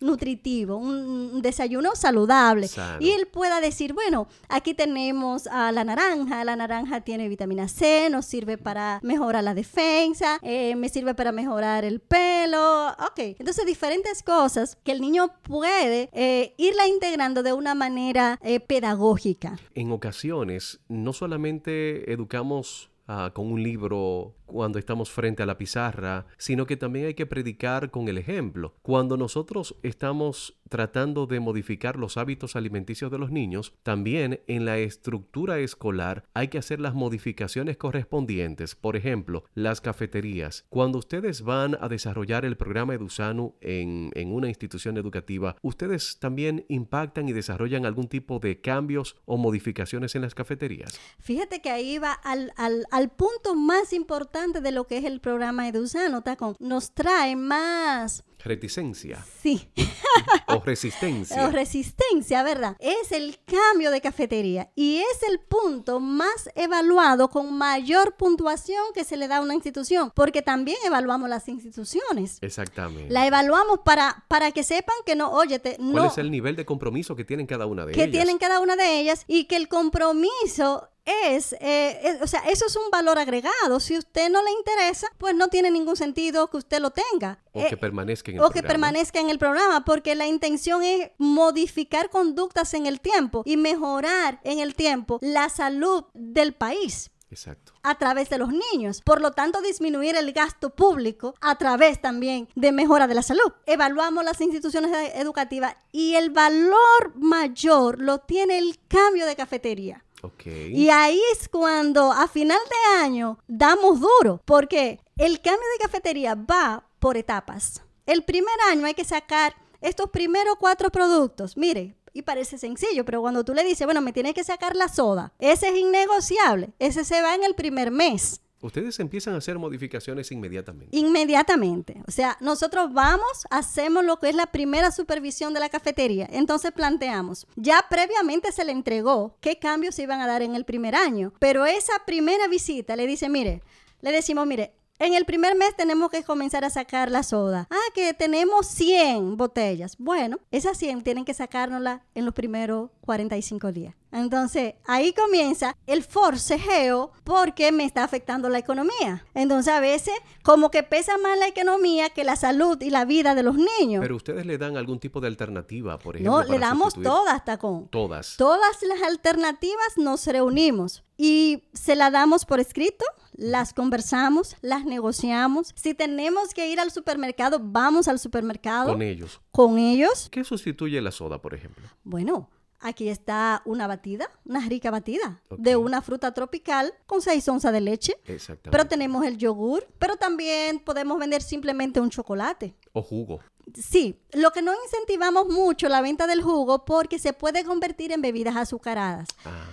nutritivo, 0.00 0.76
un 0.76 1.42
desayuno 1.42 1.94
saludable. 1.94 2.68
Sano. 2.68 2.98
Y 3.00 3.10
él 3.10 3.26
pueda 3.26 3.60
decir, 3.60 3.92
bueno, 3.94 4.28
aquí 4.48 4.74
tenemos 4.74 5.46
a 5.46 5.72
la 5.72 5.84
naranja, 5.84 6.44
la 6.44 6.56
naranja 6.56 7.00
tiene 7.00 7.28
vitamina 7.28 7.68
C, 7.68 8.08
nos 8.10 8.26
sirve 8.26 8.58
para 8.58 9.00
mejorar 9.02 9.44
la 9.44 9.54
defensa, 9.54 10.38
eh, 10.42 10.74
me 10.76 10.88
sirve 10.88 11.14
para 11.14 11.32
mejorar 11.32 11.84
el 11.84 12.00
pelo, 12.00 12.88
ok. 12.88 13.18
Entonces 13.38 13.66
diferentes 13.66 14.22
cosas 14.22 14.76
que 14.84 14.92
el 14.92 15.00
niño 15.00 15.32
puede 15.42 16.10
eh, 16.12 16.54
irla 16.58 16.86
integrando 16.86 17.42
de 17.42 17.52
una 17.52 17.74
manera 17.74 18.38
eh, 18.42 18.60
pedagógica. 18.60 19.58
En 19.74 19.92
ocasiones, 19.92 20.80
no 20.88 21.12
solamente 21.12 22.12
educamos 22.12 22.90
uh, 23.08 23.32
con 23.32 23.52
un 23.52 23.62
libro 23.62 24.34
cuando 24.50 24.78
estamos 24.78 25.10
frente 25.10 25.42
a 25.42 25.46
la 25.46 25.58
pizarra, 25.58 26.26
sino 26.36 26.66
que 26.66 26.76
también 26.76 27.06
hay 27.06 27.14
que 27.14 27.26
predicar 27.26 27.90
con 27.90 28.08
el 28.08 28.18
ejemplo. 28.18 28.74
Cuando 28.82 29.16
nosotros 29.16 29.76
estamos 29.82 30.60
tratando 30.68 31.26
de 31.26 31.40
modificar 31.40 31.96
los 31.96 32.16
hábitos 32.16 32.56
alimenticios 32.56 33.10
de 33.10 33.18
los 33.18 33.30
niños, 33.30 33.74
también 33.82 34.40
en 34.46 34.64
la 34.64 34.78
estructura 34.78 35.58
escolar 35.58 36.24
hay 36.32 36.48
que 36.48 36.58
hacer 36.58 36.80
las 36.80 36.94
modificaciones 36.94 37.76
correspondientes. 37.76 38.74
Por 38.76 38.96
ejemplo, 38.96 39.44
las 39.54 39.80
cafeterías. 39.80 40.64
Cuando 40.68 40.98
ustedes 40.98 41.42
van 41.42 41.76
a 41.80 41.88
desarrollar 41.88 42.44
el 42.44 42.56
programa 42.56 42.94
EduSanu 42.94 43.56
en, 43.60 44.10
en 44.14 44.32
una 44.32 44.48
institución 44.48 44.96
educativa, 44.96 45.56
¿ustedes 45.62 46.18
también 46.18 46.64
impactan 46.68 47.28
y 47.28 47.32
desarrollan 47.32 47.84
algún 47.84 48.08
tipo 48.08 48.38
de 48.38 48.60
cambios 48.60 49.16
o 49.24 49.36
modificaciones 49.36 50.14
en 50.14 50.22
las 50.22 50.34
cafeterías? 50.34 50.98
Fíjate 51.18 51.60
que 51.60 51.70
ahí 51.70 51.98
va 51.98 52.12
al, 52.12 52.52
al, 52.56 52.86
al 52.90 53.10
punto 53.10 53.54
más 53.54 53.92
importante 54.40 54.60
de 54.60 54.72
lo 54.72 54.86
que 54.86 54.98
es 54.98 55.04
el 55.04 55.20
programa 55.20 55.68
Edusano, 55.68 56.22
Tacón. 56.22 56.56
Nos 56.58 56.92
trae 56.92 57.36
más 57.36 58.24
reticencia. 58.42 59.22
Sí. 59.42 59.68
o 60.46 60.60
resistencia. 60.60 61.46
O 61.46 61.50
resistencia, 61.50 62.42
¿verdad? 62.42 62.74
Es 62.78 63.12
el 63.12 63.38
cambio 63.44 63.90
de 63.90 64.00
cafetería 64.00 64.70
y 64.74 64.96
es 64.96 65.22
el 65.28 65.40
punto 65.40 66.00
más 66.00 66.48
evaluado 66.54 67.28
con 67.28 67.52
mayor 67.58 68.16
puntuación 68.16 68.82
que 68.94 69.04
se 69.04 69.18
le 69.18 69.28
da 69.28 69.38
a 69.38 69.40
una 69.42 69.54
institución, 69.54 70.10
porque 70.14 70.40
también 70.40 70.78
evaluamos 70.86 71.28
las 71.28 71.48
instituciones. 71.48 72.38
Exactamente. 72.40 73.12
La 73.12 73.26
evaluamos 73.26 73.80
para, 73.84 74.24
para 74.28 74.52
que 74.52 74.62
sepan 74.62 74.96
que 75.04 75.16
no, 75.16 75.30
óyete, 75.32 75.76
no. 75.78 75.92
¿Cuál 75.92 76.06
es 76.06 76.18
el 76.18 76.30
nivel 76.30 76.56
de 76.56 76.64
compromiso 76.64 77.14
que 77.14 77.26
tienen 77.26 77.46
cada 77.46 77.66
una 77.66 77.84
de 77.84 77.92
que 77.92 78.00
ellas? 78.00 78.10
Que 78.10 78.18
tienen 78.18 78.38
cada 78.38 78.60
una 78.60 78.74
de 78.74 79.00
ellas 79.00 79.24
y 79.26 79.44
que 79.44 79.56
el 79.56 79.68
compromiso 79.68 80.88
es, 81.04 81.54
eh, 81.60 82.00
es, 82.02 82.22
o 82.22 82.26
sea, 82.26 82.40
eso 82.40 82.66
es 82.66 82.76
un 82.76 82.90
valor 82.90 83.18
agregado. 83.18 83.80
Si 83.80 83.96
usted 83.96 84.28
no 84.30 84.42
le 84.42 84.50
interesa, 84.52 85.06
pues 85.18 85.34
no 85.34 85.48
tiene 85.48 85.70
ningún 85.70 85.96
sentido 85.96 86.48
que 86.50 86.58
usted 86.58 86.80
lo 86.80 86.90
tenga. 86.90 87.42
O 87.52 87.60
Eh, 87.60 87.66
que 87.68 87.76
permanezca 87.76 88.30
en 88.30 88.36
el 88.38 88.42
o 88.42 88.48
que 88.50 88.60
programa. 88.62 88.68
permanezca 88.72 89.20
en 89.20 89.30
el 89.30 89.38
programa, 89.38 89.84
porque 89.84 90.14
la 90.14 90.26
intención 90.26 90.82
es 90.82 91.10
modificar 91.18 92.10
conductas 92.10 92.74
en 92.74 92.86
el 92.86 93.00
tiempo 93.00 93.42
y 93.44 93.56
mejorar 93.56 94.40
en 94.44 94.60
el 94.60 94.74
tiempo 94.74 95.18
la 95.22 95.48
salud 95.48 96.04
del 96.14 96.52
país 96.54 97.10
Exacto. 97.30 97.72
a 97.82 97.96
través 97.96 98.28
de 98.28 98.38
los 98.38 98.50
niños. 98.50 99.02
Por 99.02 99.20
lo 99.20 99.30
tanto, 99.32 99.60
disminuir 99.62 100.16
el 100.16 100.32
gasto 100.32 100.70
público 100.70 101.34
a 101.40 101.56
través 101.56 102.00
también 102.00 102.48
de 102.56 102.72
mejora 102.72 103.06
de 103.06 103.14
la 103.14 103.22
salud. 103.22 103.52
Evaluamos 103.66 104.24
las 104.24 104.40
instituciones 104.40 104.90
educativas 105.14 105.76
y 105.92 106.14
el 106.14 106.30
valor 106.30 107.14
mayor 107.16 108.00
lo 108.00 108.18
tiene 108.18 108.58
el 108.58 108.78
cambio 108.88 109.26
de 109.26 109.36
cafetería. 109.36 110.04
Ok. 110.22 110.46
Y 110.46 110.90
ahí 110.90 111.20
es 111.32 111.48
cuando 111.48 112.12
a 112.12 112.28
final 112.28 112.58
de 112.68 113.02
año 113.02 113.38
damos 113.48 114.00
duro, 114.00 114.40
porque 114.44 115.00
el 115.16 115.40
cambio 115.40 115.66
de 115.72 115.84
cafetería 115.84 116.34
va 116.34 116.84
por 116.98 117.16
etapas. 117.16 117.82
El 118.06 118.24
primer 118.24 118.54
año 118.70 118.86
hay 118.86 118.94
que 118.94 119.04
sacar 119.04 119.54
estos 119.80 120.10
primeros 120.10 120.56
cuatro 120.58 120.90
productos. 120.90 121.56
Mire, 121.56 121.96
y 122.12 122.22
parece 122.22 122.58
sencillo, 122.58 123.04
pero 123.04 123.20
cuando 123.20 123.44
tú 123.44 123.54
le 123.54 123.64
dices, 123.64 123.86
bueno, 123.86 124.00
me 124.00 124.12
tienes 124.12 124.34
que 124.34 124.44
sacar 124.44 124.76
la 124.76 124.88
soda, 124.88 125.32
ese 125.38 125.68
es 125.68 125.76
innegociable, 125.76 126.70
ese 126.78 127.04
se 127.04 127.22
va 127.22 127.34
en 127.34 127.44
el 127.44 127.54
primer 127.54 127.90
mes. 127.90 128.40
Ustedes 128.62 129.00
empiezan 129.00 129.34
a 129.34 129.38
hacer 129.38 129.58
modificaciones 129.58 130.30
inmediatamente. 130.32 130.96
Inmediatamente. 130.96 132.02
O 132.06 132.10
sea, 132.10 132.36
nosotros 132.40 132.92
vamos, 132.92 133.46
hacemos 133.50 134.04
lo 134.04 134.18
que 134.18 134.28
es 134.28 134.34
la 134.34 134.46
primera 134.46 134.90
supervisión 134.90 135.54
de 135.54 135.60
la 135.60 135.70
cafetería. 135.70 136.28
Entonces 136.30 136.70
planteamos, 136.72 137.46
ya 137.56 137.86
previamente 137.88 138.52
se 138.52 138.64
le 138.64 138.72
entregó 138.72 139.36
qué 139.40 139.58
cambios 139.58 139.94
se 139.94 140.02
iban 140.02 140.20
a 140.20 140.26
dar 140.26 140.42
en 140.42 140.54
el 140.54 140.64
primer 140.64 140.94
año, 140.94 141.32
pero 141.38 141.64
esa 141.64 141.92
primera 142.04 142.48
visita 142.48 142.96
le 142.96 143.06
dice, 143.06 143.30
mire, 143.30 143.62
le 144.02 144.12
decimos, 144.12 144.46
mire, 144.46 144.74
en 144.98 145.14
el 145.14 145.24
primer 145.24 145.56
mes 145.56 145.74
tenemos 145.74 146.10
que 146.10 146.22
comenzar 146.22 146.62
a 146.62 146.68
sacar 146.68 147.10
la 147.10 147.22
soda. 147.22 147.66
Ah, 147.70 147.92
que 147.94 148.12
tenemos 148.12 148.66
100 148.66 149.38
botellas. 149.38 149.96
Bueno, 149.96 150.38
esas 150.50 150.76
100 150.76 151.02
tienen 151.02 151.24
que 151.24 151.32
sacárnoslas 151.32 152.02
en 152.14 152.26
los 152.26 152.34
primeros 152.34 152.90
45 153.00 153.72
días. 153.72 153.94
Entonces, 154.12 154.74
ahí 154.86 155.12
comienza 155.12 155.76
el 155.86 156.02
forcejeo 156.02 157.12
porque 157.24 157.70
me 157.72 157.84
está 157.84 158.02
afectando 158.04 158.48
la 158.48 158.58
economía. 158.58 159.24
Entonces, 159.34 159.72
a 159.72 159.80
veces, 159.80 160.14
como 160.42 160.70
que 160.70 160.82
pesa 160.82 161.16
más 161.18 161.38
la 161.38 161.46
economía 161.48 162.10
que 162.10 162.24
la 162.24 162.36
salud 162.36 162.80
y 162.80 162.90
la 162.90 163.04
vida 163.04 163.34
de 163.34 163.42
los 163.42 163.54
niños. 163.56 164.00
Pero 164.02 164.16
ustedes 164.16 164.46
le 164.46 164.58
dan 164.58 164.76
algún 164.76 164.98
tipo 164.98 165.20
de 165.20 165.28
alternativa, 165.28 165.98
por 165.98 166.16
ejemplo. 166.16 166.42
no, 166.42 166.48
le 166.48 166.58
damos 166.58 166.94
sustituir- 166.94 167.04
todas, 167.04 167.34
hasta 167.34 167.58
con 167.58 167.88
Todas. 167.88 168.36
todas 168.36 168.82
las 168.82 169.02
alternativas 169.02 169.96
nos 169.96 170.26
reunimos 170.26 171.04
y 171.16 171.64
se 171.72 171.94
la 171.96 172.10
damos 172.10 172.44
por 172.46 172.60
escrito, 172.60 173.04
las 173.32 173.72
conversamos, 173.74 174.56
las 174.60 174.84
negociamos. 174.84 175.72
Si 175.76 175.94
tenemos 175.94 176.52
que 176.54 176.68
ir 176.68 176.80
al 176.80 176.90
supermercado, 176.90 177.58
vamos 177.62 178.08
al 178.08 178.18
supermercado 178.18 178.88
Con 178.92 179.02
ellos. 179.02 179.40
con 179.50 179.78
ellos. 179.78 180.28
¿Qué 180.30 180.44
sustituye 180.44 181.00
la 181.00 181.10
soda, 181.10 181.40
por 181.40 181.54
ejemplo? 181.54 181.86
Bueno, 182.04 182.50
aquí 182.80 183.08
está 183.08 183.62
una 183.64 183.86
batida, 183.86 184.30
una 184.44 184.60
rica 184.68 184.90
batida 184.90 185.40
de 185.56 185.76
una 185.76 186.02
fruta 186.02 186.32
tropical 186.32 186.92
con 187.06 187.22
6 187.22 187.48
onzas 187.48 187.72
de 187.72 187.80
leche. 187.80 188.14
Exactamente. 188.24 188.70
Pero 188.70 188.86
tenemos 188.86 189.24
el 189.24 189.36
yogur, 189.36 189.86
pero 189.98 190.16
también 190.16 190.80
podemos 190.80 191.18
vender 191.18 191.42
simplemente 191.42 192.00
un 192.00 192.10
chocolate. 192.10 192.74
O 192.92 193.02
jugo. 193.02 193.40
Sí, 193.74 194.20
lo 194.32 194.50
que 194.50 194.62
no 194.62 194.72
incentivamos 194.84 195.48
mucho 195.48 195.88
la 195.88 196.00
venta 196.00 196.26
del 196.26 196.42
jugo 196.42 196.84
porque 196.84 197.18
se 197.18 197.32
puede 197.32 197.64
convertir 197.64 198.12
en 198.12 198.22
bebidas 198.22 198.56
azucaradas. 198.56 199.28
Ah, 199.44 199.66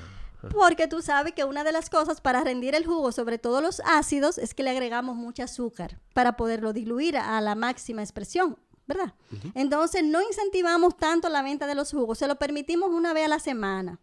Porque 0.51 0.87
tú 0.87 1.01
sabes 1.01 1.33
que 1.33 1.45
una 1.45 1.63
de 1.63 1.71
las 1.71 1.89
cosas 1.89 2.21
para 2.21 2.43
rendir 2.43 2.75
el 2.75 2.85
jugo, 2.85 3.11
sobre 3.11 3.39
todo 3.39 3.59
los 3.59 3.81
ácidos, 3.85 4.37
es 4.37 4.53
que 4.53 4.63
le 4.63 4.69
agregamos 4.69 5.15
mucho 5.15 5.43
azúcar 5.43 5.99
para 6.13 6.37
poderlo 6.37 6.73
diluir 6.73 7.17
a 7.17 7.41
la 7.41 7.55
máxima 7.55 8.03
expresión, 8.03 8.57
¿verdad? 8.87 9.13
Entonces 9.53 10.03
no 10.03 10.21
incentivamos 10.21 10.97
tanto 10.97 11.29
la 11.29 11.41
venta 11.41 11.67
de 11.67 11.75
los 11.75 11.91
jugos, 11.91 12.17
se 12.17 12.27
lo 12.27 12.37
permitimos 12.37 12.89
una 12.89 13.13
vez 13.13 13.25
a 13.25 13.29
la 13.29 13.39
semana 13.39 13.99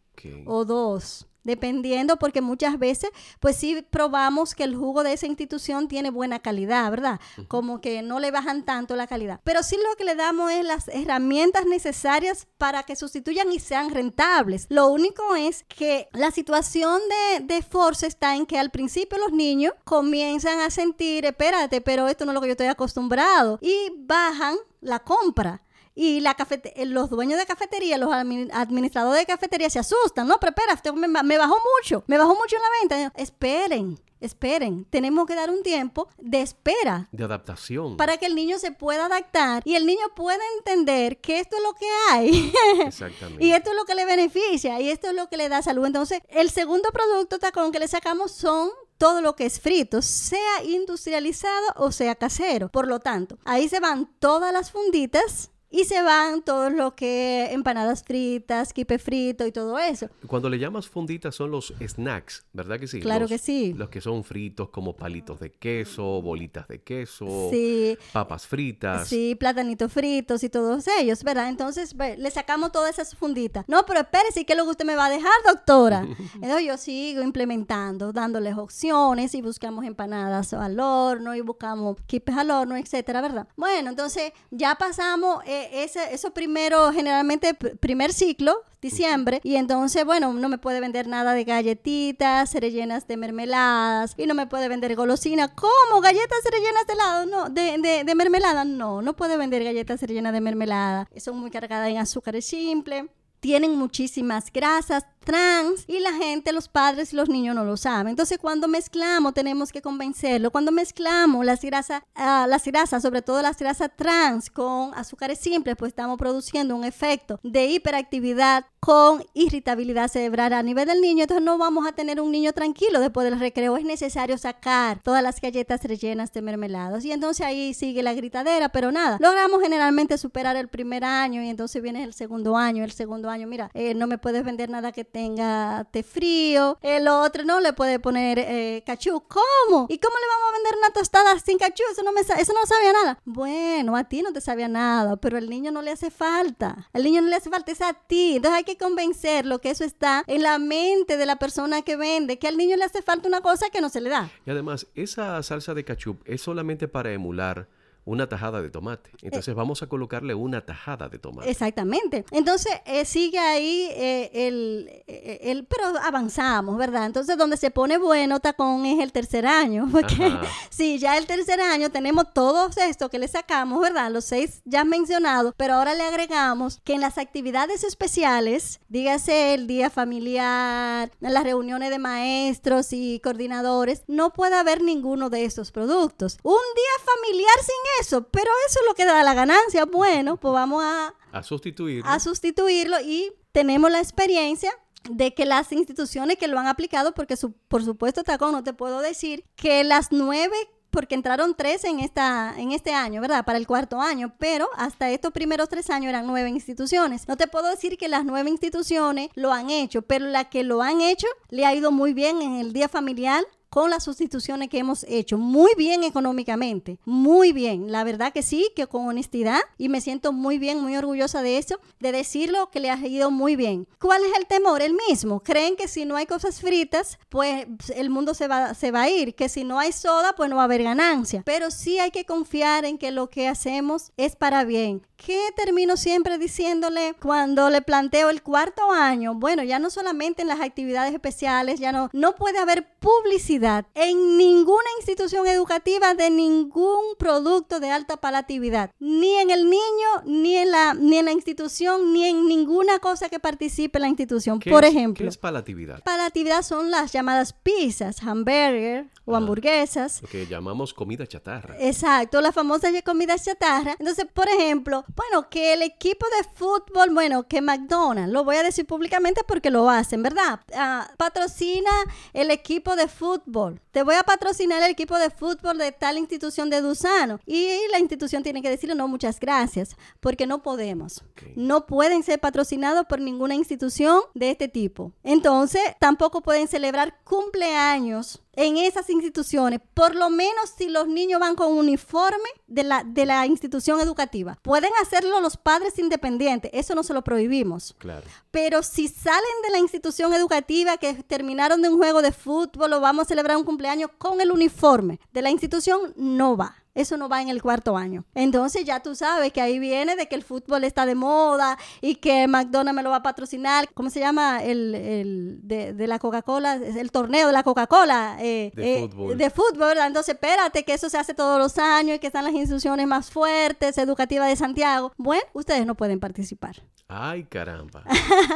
o 0.46 0.64
dos, 0.64 1.26
dependiendo, 1.44 2.16
porque 2.16 2.40
muchas 2.40 2.78
veces, 2.78 3.10
pues 3.40 3.56
sí 3.56 3.86
probamos 3.90 4.54
que 4.54 4.64
el 4.64 4.74
jugo 4.74 5.02
de 5.02 5.12
esa 5.12 5.26
institución 5.26 5.88
tiene 5.88 6.10
buena 6.10 6.40
calidad, 6.40 6.90
¿verdad? 6.90 7.20
Como 7.48 7.80
que 7.80 8.02
no 8.02 8.18
le 8.18 8.30
bajan 8.30 8.64
tanto 8.64 8.96
la 8.96 9.06
calidad. 9.06 9.40
Pero 9.44 9.62
sí 9.62 9.76
lo 9.76 9.96
que 9.96 10.04
le 10.04 10.14
damos 10.14 10.50
es 10.50 10.64
las 10.64 10.88
herramientas 10.88 11.66
necesarias 11.66 12.46
para 12.58 12.82
que 12.82 12.96
sustituyan 12.96 13.52
y 13.52 13.60
sean 13.60 13.90
rentables. 13.90 14.66
Lo 14.68 14.88
único 14.88 15.36
es 15.36 15.64
que 15.64 16.08
la 16.12 16.30
situación 16.30 17.00
de, 17.38 17.44
de 17.44 17.62
force 17.62 18.06
está 18.06 18.34
en 18.34 18.46
que 18.46 18.58
al 18.58 18.70
principio 18.70 19.18
los 19.18 19.32
niños 19.32 19.74
comienzan 19.84 20.60
a 20.60 20.70
sentir, 20.70 21.24
espérate, 21.24 21.80
pero 21.80 22.08
esto 22.08 22.24
no 22.24 22.32
es 22.32 22.34
lo 22.34 22.40
que 22.40 22.48
yo 22.48 22.52
estoy 22.52 22.66
acostumbrado, 22.66 23.58
y 23.60 23.92
bajan 23.98 24.56
la 24.80 25.00
compra. 25.00 25.62
Y 25.94 26.20
la 26.20 26.36
eh, 26.50 26.86
los 26.86 27.08
dueños 27.08 27.38
de 27.38 27.46
cafetería, 27.46 27.98
los 27.98 28.12
administradores 28.12 29.22
de 29.22 29.26
cafetería 29.26 29.70
se 29.70 29.78
asustan. 29.78 30.26
No, 30.26 30.40
pero 30.40 30.52
espera, 30.56 30.96
me, 30.96 31.22
me 31.22 31.38
bajó 31.38 31.56
mucho, 31.78 32.02
me 32.08 32.18
bajó 32.18 32.34
mucho 32.34 32.56
en 32.56 32.62
la 32.62 32.96
venta. 32.98 33.12
Esperen, 33.16 34.00
esperen, 34.24 34.86
tenemos 34.86 35.26
que 35.26 35.34
dar 35.34 35.50
un 35.50 35.62
tiempo 35.62 36.08
de 36.18 36.42
espera. 36.42 37.08
De 37.12 37.24
adaptación. 37.24 37.96
Para 37.96 38.16
que 38.16 38.26
el 38.26 38.34
niño 38.34 38.58
se 38.58 38.72
pueda 38.72 39.06
adaptar 39.06 39.62
y 39.64 39.76
el 39.76 39.86
niño 39.86 40.06
pueda 40.16 40.42
entender 40.58 41.20
que 41.20 41.38
esto 41.38 41.56
es 41.56 41.62
lo 41.62 41.74
que 41.74 41.86
hay. 42.10 42.52
Exactamente. 42.84 43.44
y 43.44 43.52
esto 43.52 43.70
es 43.70 43.76
lo 43.76 43.84
que 43.84 43.94
le 43.94 44.04
beneficia 44.04 44.80
y 44.80 44.90
esto 44.90 45.08
es 45.08 45.14
lo 45.14 45.28
que 45.28 45.36
le 45.36 45.48
da 45.48 45.62
salud. 45.62 45.86
Entonces, 45.86 46.20
el 46.28 46.50
segundo 46.50 46.90
producto 46.90 47.38
tacón 47.38 47.70
que 47.70 47.78
le 47.78 47.86
sacamos 47.86 48.32
son 48.32 48.70
todo 48.98 49.20
lo 49.20 49.36
que 49.36 49.46
es 49.46 49.60
frito, 49.60 50.02
sea 50.02 50.64
industrializado 50.64 51.74
o 51.76 51.92
sea 51.92 52.14
casero. 52.14 52.68
Por 52.68 52.86
lo 52.88 53.00
tanto, 53.00 53.38
ahí 53.44 53.68
se 53.68 53.80
van 53.80 54.10
todas 54.18 54.52
las 54.52 54.70
funditas 54.70 55.50
y 55.74 55.86
se 55.86 56.00
van 56.02 56.42
todos 56.42 56.72
lo 56.72 56.94
que 56.94 57.48
empanadas 57.50 58.04
fritas, 58.04 58.72
quipe 58.72 59.00
frito 59.00 59.44
y 59.44 59.50
todo 59.50 59.76
eso. 59.76 60.08
Cuando 60.28 60.48
le 60.48 60.60
llamas 60.60 60.88
funditas 60.88 61.34
son 61.34 61.50
los 61.50 61.74
snacks, 61.84 62.44
¿verdad 62.52 62.78
que 62.78 62.86
sí? 62.86 63.00
Claro 63.00 63.26
que 63.26 63.38
sí. 63.38 63.74
Los 63.76 63.88
que 63.88 64.00
son 64.00 64.22
fritos 64.22 64.68
como 64.68 64.94
palitos 64.94 65.40
de 65.40 65.50
queso, 65.50 66.22
bolitas 66.22 66.68
de 66.68 66.80
queso, 66.80 67.48
sí. 67.50 67.98
papas 68.12 68.46
fritas. 68.46 69.08
Sí, 69.08 69.34
platanitos 69.34 69.92
fritos 69.92 70.44
y 70.44 70.48
todos 70.48 70.86
ellos, 71.00 71.24
¿verdad? 71.24 71.48
Entonces 71.48 71.92
le 71.92 72.30
sacamos 72.30 72.70
todas 72.70 72.92
esas 72.92 73.16
funditas. 73.16 73.64
No, 73.66 73.84
pero 73.84 73.98
espérese, 73.98 74.44
¿qué 74.44 74.52
es 74.52 74.56
lo 74.56 74.64
que 74.66 74.70
usted 74.70 74.84
me 74.84 74.94
va 74.94 75.06
a 75.06 75.10
dejar, 75.10 75.32
doctora? 75.44 76.06
Entonces 76.34 76.66
yo 76.68 76.76
sigo 76.76 77.20
implementando, 77.20 78.12
dándoles 78.12 78.56
opciones 78.56 79.34
y 79.34 79.42
buscamos 79.42 79.84
empanadas 79.84 80.54
al 80.54 80.78
horno 80.78 81.34
y 81.34 81.40
buscamos 81.40 81.96
quipes 82.06 82.36
al 82.36 82.52
horno, 82.52 82.76
etcétera, 82.76 83.20
¿verdad? 83.20 83.48
Bueno, 83.56 83.90
entonces 83.90 84.32
ya 84.52 84.76
pasamos... 84.76 85.42
Eh, 85.46 85.63
eso 85.72 86.32
primero, 86.32 86.92
generalmente 86.92 87.54
primer 87.54 88.12
ciclo, 88.12 88.62
diciembre, 88.80 89.40
y 89.42 89.56
entonces, 89.56 90.04
bueno, 90.04 90.32
no 90.32 90.48
me 90.48 90.58
puede 90.58 90.80
vender 90.80 91.08
nada 91.08 91.32
de 91.32 91.44
galletitas 91.44 92.54
rellenas 92.54 93.06
de 93.06 93.16
mermeladas, 93.16 94.14
y 94.16 94.26
no 94.26 94.34
me 94.34 94.46
puede 94.46 94.68
vender 94.68 94.94
golosina. 94.94 95.54
¿Cómo? 95.54 96.00
¿Galletas 96.02 96.38
rellenas 96.50 96.86
de 96.86 96.92
helado? 96.92 97.26
No, 97.26 97.48
de, 97.48 98.04
de, 98.04 98.14
mermelada. 98.14 98.64
No, 98.64 99.02
no 99.02 99.16
puede 99.16 99.36
vender 99.36 99.64
galletas 99.64 100.02
rellenas 100.02 100.32
de 100.32 100.40
mermelada. 100.40 101.08
Son 101.16 101.38
muy 101.38 101.50
cargadas 101.50 101.88
en 101.88 101.98
azúcares 101.98 102.44
simples 102.44 103.04
tienen 103.44 103.76
muchísimas 103.76 104.50
grasas, 104.50 105.04
trans 105.24 105.84
y 105.88 105.98
la 105.98 106.12
gente, 106.12 106.52
los 106.52 106.68
padres 106.68 107.12
y 107.12 107.16
los 107.16 107.28
niños 107.28 107.54
no 107.54 107.64
lo 107.64 107.76
saben. 107.76 108.08
Entonces, 108.08 108.38
cuando 108.38 108.68
mezclamos, 108.68 109.34
tenemos 109.34 109.72
que 109.72 109.82
convencerlo. 109.82 110.50
Cuando 110.50 110.70
mezclamos 110.70 111.44
las 111.44 111.62
grasas, 111.62 112.02
uh, 112.16 112.48
las 112.48 112.64
grasas, 112.64 113.02
sobre 113.02 113.22
todo 113.22 113.42
las 113.42 113.58
grasas 113.58 113.90
trans 113.96 114.50
con 114.50 114.94
azúcares 114.94 115.40
simples, 115.40 115.76
pues 115.76 115.90
estamos 115.90 116.18
produciendo 116.18 116.76
un 116.76 116.84
efecto 116.84 117.40
de 117.42 117.66
hiperactividad 117.66 118.66
con 118.80 119.24
irritabilidad 119.32 120.08
cerebral 120.08 120.52
a 120.52 120.62
nivel 120.62 120.86
del 120.86 121.00
niño. 121.00 121.22
Entonces, 121.22 121.44
no 121.44 121.56
vamos 121.56 121.86
a 121.86 121.92
tener 121.92 122.20
un 122.20 122.30
niño 122.30 122.52
tranquilo 122.52 123.00
después 123.00 123.24
del 123.24 123.40
recreo. 123.40 123.76
Es 123.76 123.84
necesario 123.84 124.36
sacar 124.36 125.00
todas 125.02 125.22
las 125.22 125.40
galletas 125.40 125.82
rellenas 125.84 126.32
de 126.32 126.42
mermelados. 126.42 127.04
Y 127.04 127.12
entonces 127.12 127.46
ahí 127.46 127.72
sigue 127.72 128.02
la 128.02 128.12
gritadera, 128.12 128.68
pero 128.68 128.92
nada. 128.92 129.16
Logramos 129.20 129.62
generalmente 129.62 130.18
superar 130.18 130.56
el 130.56 130.68
primer 130.68 131.02
año 131.04 131.42
y 131.42 131.48
entonces 131.48 131.82
viene 131.82 132.04
el 132.04 132.12
segundo 132.12 132.58
año. 132.58 132.84
El 132.84 132.92
segundo 132.92 133.30
año, 133.30 133.33
mira, 133.46 133.70
eh, 133.74 133.94
no 133.94 134.06
me 134.06 134.18
puedes 134.18 134.44
vender 134.44 134.70
nada 134.70 134.92
que 134.92 135.04
tenga 135.04 135.86
té 135.90 136.02
frío. 136.02 136.78
El 136.82 137.08
otro 137.08 137.44
no 137.44 137.60
le 137.60 137.72
puede 137.72 137.98
poner 137.98 138.38
eh, 138.38 138.82
cachú. 138.86 139.22
¿Cómo? 139.28 139.86
¿Y 139.88 139.98
cómo 139.98 140.16
le 140.16 140.26
vamos 140.28 140.48
a 140.48 140.56
vender 140.56 140.74
una 140.78 140.90
tostada 140.90 141.38
sin 141.38 141.58
cachú? 141.58 141.82
Eso 141.90 142.02
no, 142.02 142.12
me, 142.12 142.20
eso 142.20 142.52
no 142.52 142.66
sabía 142.66 142.92
nada. 142.92 143.18
Bueno, 143.24 143.96
a 143.96 144.04
ti 144.04 144.22
no 144.22 144.32
te 144.32 144.40
sabía 144.40 144.68
nada, 144.68 145.16
pero 145.16 145.38
al 145.38 145.48
niño 145.48 145.70
no 145.70 145.82
le 145.82 145.90
hace 145.90 146.10
falta. 146.10 146.88
Al 146.92 147.02
niño 147.02 147.20
no 147.22 147.28
le 147.28 147.36
hace 147.36 147.50
falta, 147.50 147.72
es 147.72 147.80
a 147.80 147.92
ti. 147.92 148.36
Entonces 148.36 148.58
hay 148.58 148.64
que 148.64 148.76
convencerlo 148.76 149.60
que 149.60 149.70
eso 149.70 149.84
está 149.84 150.24
en 150.26 150.42
la 150.42 150.58
mente 150.58 151.16
de 151.16 151.26
la 151.26 151.36
persona 151.36 151.82
que 151.82 151.96
vende, 151.96 152.38
que 152.38 152.48
al 152.48 152.56
niño 152.56 152.76
le 152.76 152.84
hace 152.84 153.02
falta 153.02 153.28
una 153.28 153.40
cosa 153.40 153.70
que 153.70 153.80
no 153.80 153.88
se 153.88 154.00
le 154.00 154.10
da. 154.10 154.30
Y 154.46 154.50
además, 154.50 154.86
esa 154.94 155.42
salsa 155.42 155.74
de 155.74 155.84
cachú 155.84 156.18
es 156.24 156.40
solamente 156.40 156.88
para 156.88 157.12
emular 157.12 157.68
una 158.04 158.28
tajada 158.28 158.60
de 158.62 158.70
tomate. 158.70 159.10
Entonces 159.22 159.54
vamos 159.54 159.82
a 159.82 159.86
colocarle 159.86 160.34
una 160.34 160.64
tajada 160.64 161.08
de 161.08 161.18
tomate. 161.18 161.50
Exactamente. 161.50 162.24
Entonces 162.30 162.72
eh, 162.84 163.04
sigue 163.04 163.38
ahí 163.38 163.88
eh, 163.92 164.30
eh, 164.32 165.40
el, 165.42 165.66
pero 165.66 165.98
avanzamos, 166.02 166.76
¿verdad? 166.76 167.06
Entonces 167.06 167.36
donde 167.38 167.56
se 167.56 167.70
pone 167.70 167.98
bueno 167.98 168.40
tacón 168.40 168.84
es 168.86 169.00
el 169.00 169.12
tercer 169.12 169.46
año, 169.46 169.88
porque 169.92 170.36
sí, 170.70 170.98
ya 170.98 171.16
el 171.16 171.26
tercer 171.26 171.60
año 171.60 171.90
tenemos 171.90 172.32
todo 172.32 172.68
esto 172.76 173.08
que 173.08 173.18
le 173.18 173.28
sacamos, 173.28 173.80
¿verdad? 173.80 174.10
Los 174.10 174.24
seis 174.24 174.60
ya 174.64 174.84
mencionados, 174.84 175.54
pero 175.56 175.74
ahora 175.74 175.94
le 175.94 176.02
agregamos 176.02 176.80
que 176.84 176.94
en 176.94 177.00
las 177.00 177.18
actividades 177.18 177.84
especiales, 177.84 178.80
dígase 178.88 179.54
el 179.54 179.66
día 179.66 179.90
familiar, 179.90 181.10
en 181.20 181.32
las 181.32 181.44
reuniones 181.44 181.90
de 181.90 181.98
maestros 181.98 182.92
y 182.92 183.20
coordinadores, 183.20 184.02
no 184.08 184.32
puede 184.32 184.56
haber 184.56 184.82
ninguno 184.82 185.30
de 185.30 185.44
estos 185.44 185.72
productos. 185.72 186.38
Un 186.42 186.52
día 186.52 187.04
familiar 187.04 187.54
sin 187.60 187.93
eso, 188.00 188.28
pero 188.28 188.50
eso 188.68 188.80
es 188.80 188.86
lo 188.88 188.94
que 188.94 189.04
da 189.04 189.22
la 189.22 189.34
ganancia. 189.34 189.84
Bueno, 189.84 190.36
pues 190.36 190.52
vamos 190.52 190.82
a, 190.84 191.14
a 191.32 191.42
sustituirlo. 191.42 192.10
A 192.10 192.20
sustituirlo 192.20 193.00
y 193.00 193.32
tenemos 193.52 193.90
la 193.90 194.00
experiencia 194.00 194.72
de 195.10 195.34
que 195.34 195.44
las 195.44 195.70
instituciones 195.72 196.38
que 196.38 196.48
lo 196.48 196.58
han 196.58 196.66
aplicado, 196.66 197.12
porque 197.12 197.36
por 197.68 197.84
supuesto, 197.84 198.24
Tacón, 198.24 198.52
no 198.52 198.64
te 198.64 198.72
puedo 198.72 199.00
decir 199.00 199.44
que 199.56 199.84
las 199.84 200.12
nueve 200.12 200.56
porque 200.94 201.16
entraron 201.16 201.56
tres 201.56 201.82
en, 201.82 201.98
esta, 201.98 202.54
en 202.56 202.70
este 202.70 202.94
año, 202.94 203.20
¿verdad? 203.20 203.44
Para 203.44 203.58
el 203.58 203.66
cuarto 203.66 204.00
año, 204.00 204.32
pero 204.38 204.68
hasta 204.76 205.10
estos 205.10 205.32
primeros 205.32 205.68
tres 205.68 205.90
años 205.90 206.08
eran 206.08 206.24
nueve 206.24 206.48
instituciones. 206.48 207.26
No 207.26 207.36
te 207.36 207.48
puedo 207.48 207.68
decir 207.68 207.98
que 207.98 208.08
las 208.08 208.24
nueve 208.24 208.48
instituciones 208.48 209.30
lo 209.34 209.52
han 209.52 209.70
hecho, 209.70 210.02
pero 210.02 210.26
la 210.26 210.48
que 210.48 210.62
lo 210.62 210.82
han 210.82 211.00
hecho 211.00 211.26
le 211.48 211.66
ha 211.66 211.74
ido 211.74 211.90
muy 211.90 212.14
bien 212.14 212.40
en 212.42 212.54
el 212.54 212.72
día 212.72 212.88
familiar, 212.88 213.44
con 213.74 213.90
las 213.90 214.04
sustituciones 214.04 214.68
que 214.68 214.78
hemos 214.78 215.04
hecho. 215.08 215.36
Muy 215.36 215.72
bien 215.76 216.04
económicamente, 216.04 217.00
muy 217.04 217.50
bien. 217.50 217.90
La 217.90 218.04
verdad 218.04 218.32
que 218.32 218.44
sí, 218.44 218.70
que 218.76 218.86
con 218.86 219.08
honestidad 219.08 219.58
y 219.78 219.88
me 219.88 220.00
siento 220.00 220.32
muy 220.32 220.58
bien, 220.58 220.80
muy 220.80 220.94
orgullosa 220.96 221.42
de 221.42 221.58
eso, 221.58 221.80
de 221.98 222.12
decirlo 222.12 222.70
que 222.70 222.78
le 222.78 222.90
ha 222.90 222.96
ido 223.04 223.32
muy 223.32 223.56
bien. 223.56 223.88
¿Cuál 223.98 224.22
es 224.22 224.38
el 224.38 224.46
temor? 224.46 224.80
El 224.80 224.94
mismo. 225.08 225.40
Creen 225.40 225.74
que 225.74 225.88
si 225.88 226.04
no 226.04 226.14
hay 226.14 226.26
cosas 226.26 226.60
fritas, 226.60 227.18
pues 227.28 227.66
el 227.96 228.10
mundo 228.10 228.34
se 228.34 228.46
va, 228.46 228.74
se 228.74 228.92
va 228.92 229.02
a 229.02 229.10
ir, 229.10 229.34
que 229.34 229.48
si 229.48 229.64
no 229.64 229.80
hay 229.80 229.90
soda, 229.90 230.36
pues 230.36 230.48
no 230.48 230.54
va 230.54 230.62
a 230.62 230.66
haber 230.66 230.84
ganancia. 230.84 231.42
Pero 231.44 231.72
sí 231.72 231.98
hay 231.98 232.12
que 232.12 232.24
confiar 232.24 232.84
en 232.84 232.96
que 232.96 233.10
lo 233.10 233.28
que 233.28 233.48
hacemos 233.48 234.12
es 234.16 234.36
para 234.36 234.62
bien. 234.62 235.02
¿Qué 235.16 235.40
termino 235.56 235.96
siempre 235.96 236.38
diciéndole 236.38 237.16
cuando 237.20 237.70
le 237.70 237.82
planteo 237.82 238.30
el 238.30 238.42
cuarto 238.42 238.92
año? 238.92 239.34
Bueno, 239.34 239.64
ya 239.64 239.80
no 239.80 239.90
solamente 239.90 240.42
en 240.42 240.48
las 240.48 240.60
actividades 240.60 241.12
especiales, 241.12 241.80
ya 241.80 241.90
no, 241.92 242.10
no 242.12 242.36
puede 242.36 242.58
haber 242.58 242.86
publicidad 242.98 243.63
en 243.94 244.36
ninguna 244.36 244.84
institución 244.98 245.46
educativa 245.46 246.14
de 246.14 246.30
ningún 246.30 247.16
producto 247.18 247.80
de 247.80 247.90
alta 247.90 248.18
palatividad, 248.18 248.90
ni 248.98 249.36
en 249.36 249.50
el 249.50 249.64
niño, 249.70 250.08
ni 250.26 250.56
en 250.56 250.70
la, 250.70 250.94
ni 250.94 251.16
en 251.16 251.24
la 251.24 251.32
institución, 251.32 252.12
ni 252.12 252.26
en 252.26 252.46
ninguna 252.46 252.98
cosa 252.98 253.28
que 253.28 253.40
participe 253.40 253.98
en 253.98 254.02
la 254.02 254.08
institución. 254.08 254.60
Por 254.60 254.84
ejemplo, 254.84 255.24
¿qué 255.24 255.28
es 255.28 255.38
palatividad? 255.38 256.02
Palatividad 256.02 256.62
son 256.62 256.90
las 256.90 257.12
llamadas 257.12 257.52
pizzas, 257.52 258.22
hamburger 258.22 259.06
o 259.24 259.34
ah, 259.34 259.38
hamburguesas. 259.38 260.20
Lo 260.20 260.28
que 260.28 260.46
llamamos 260.46 260.92
comida 260.92 261.26
chatarra. 261.26 261.76
Exacto, 261.78 262.40
la 262.40 262.52
famosa 262.52 262.88
comida 263.02 263.38
chatarra. 263.38 263.96
Entonces, 263.98 264.26
por 264.32 264.48
ejemplo, 264.48 265.04
bueno, 265.16 265.48
que 265.48 265.72
el 265.72 265.82
equipo 265.82 266.26
de 266.38 266.48
fútbol, 266.54 267.10
bueno, 267.12 267.44
que 267.48 267.62
McDonald's, 267.62 268.32
lo 268.32 268.44
voy 268.44 268.56
a 268.56 268.62
decir 268.62 268.86
públicamente 268.86 269.40
porque 269.46 269.70
lo 269.70 269.88
hacen, 269.88 270.22
¿verdad? 270.22 270.60
Ah, 270.74 271.10
patrocina 271.16 271.90
el 272.34 272.50
equipo 272.50 272.94
de 272.96 273.08
fútbol 273.08 273.53
te 273.90 274.02
voy 274.02 274.16
a 274.16 274.22
patrocinar 274.22 274.82
el 274.82 274.90
equipo 274.90 275.16
de 275.16 275.30
fútbol 275.30 275.78
de 275.78 275.92
tal 275.92 276.18
institución 276.18 276.70
de 276.70 276.80
Dusano. 276.80 277.38
Y 277.46 277.68
la 277.92 277.98
institución 277.98 278.42
tiene 278.42 278.62
que 278.62 278.70
decirle, 278.70 278.94
no, 278.94 279.06
muchas 279.06 279.38
gracias, 279.38 279.96
porque 280.20 280.46
no 280.46 280.62
podemos. 280.62 281.22
No 281.54 281.86
pueden 281.86 282.22
ser 282.22 282.40
patrocinados 282.40 283.06
por 283.06 283.20
ninguna 283.20 283.54
institución 283.54 284.20
de 284.34 284.50
este 284.50 284.68
tipo. 284.68 285.12
Entonces, 285.22 285.82
tampoco 286.00 286.42
pueden 286.42 286.68
celebrar 286.68 287.20
cumpleaños 287.24 288.43
en 288.56 288.76
esas 288.76 289.10
instituciones, 289.10 289.80
por 289.94 290.14
lo 290.14 290.30
menos 290.30 290.70
si 290.76 290.88
los 290.88 291.08
niños 291.08 291.40
van 291.40 291.56
con 291.56 291.72
uniforme 291.72 292.48
de 292.66 292.84
la, 292.84 293.04
de 293.04 293.26
la 293.26 293.46
institución 293.46 294.00
educativa. 294.00 294.58
Pueden 294.62 294.90
hacerlo 295.02 295.40
los 295.40 295.56
padres 295.56 295.98
independientes, 295.98 296.70
eso 296.74 296.94
no 296.94 297.02
se 297.02 297.14
lo 297.14 297.22
prohibimos. 297.22 297.94
Claro. 297.98 298.26
Pero 298.50 298.82
si 298.82 299.08
salen 299.08 299.62
de 299.64 299.70
la 299.70 299.78
institución 299.78 300.32
educativa 300.34 300.96
que 300.96 301.14
terminaron 301.14 301.82
de 301.82 301.88
un 301.88 301.98
juego 301.98 302.22
de 302.22 302.32
fútbol 302.32 302.92
o 302.92 303.00
vamos 303.00 303.24
a 303.24 303.28
celebrar 303.28 303.56
un 303.56 303.64
cumpleaños 303.64 304.10
con 304.18 304.40
el 304.40 304.50
uniforme 304.50 305.20
de 305.32 305.42
la 305.42 305.50
institución, 305.50 306.12
no 306.16 306.56
va. 306.56 306.83
Eso 306.94 307.16
no 307.16 307.28
va 307.28 307.42
en 307.42 307.48
el 307.48 307.62
cuarto 307.62 307.96
año. 307.96 308.24
Entonces 308.34 308.84
ya 308.84 309.00
tú 309.00 309.14
sabes 309.14 309.52
que 309.52 309.60
ahí 309.60 309.78
viene 309.78 310.16
de 310.16 310.26
que 310.26 310.34
el 310.34 310.42
fútbol 310.42 310.84
está 310.84 311.06
de 311.06 311.14
moda 311.14 311.78
y 312.00 312.16
que 312.16 312.46
McDonald's 312.46 312.96
me 312.96 313.02
lo 313.02 313.10
va 313.10 313.16
a 313.16 313.22
patrocinar. 313.22 313.88
¿Cómo 313.94 314.10
se 314.10 314.20
llama? 314.20 314.62
El, 314.62 314.94
el 314.94 315.58
de, 315.62 316.06
la 316.06 316.18
Coca-Cola, 316.18 316.74
el 316.74 317.10
torneo 317.10 317.48
de 317.48 317.52
la 317.52 317.62
Coca-Cola. 317.62 318.36
Eh, 318.40 318.72
de 318.74 318.98
eh, 318.98 319.00
fútbol. 319.08 319.38
De 319.38 319.50
fútbol, 319.50 319.88
¿verdad? 319.88 320.06
Entonces 320.06 320.34
espérate 320.34 320.84
que 320.84 320.94
eso 320.94 321.08
se 321.08 321.18
hace 321.18 321.34
todos 321.34 321.58
los 321.58 321.78
años 321.78 322.16
y 322.16 322.18
que 322.18 322.28
están 322.28 322.44
las 322.44 322.54
instituciones 322.54 323.06
más 323.06 323.30
fuertes, 323.30 323.98
educativas 323.98 324.48
de 324.48 324.56
Santiago. 324.56 325.12
Bueno, 325.16 325.44
ustedes 325.52 325.86
no 325.86 325.94
pueden 325.94 326.20
participar. 326.20 326.82
Ay, 327.08 327.44
caramba. 327.44 328.02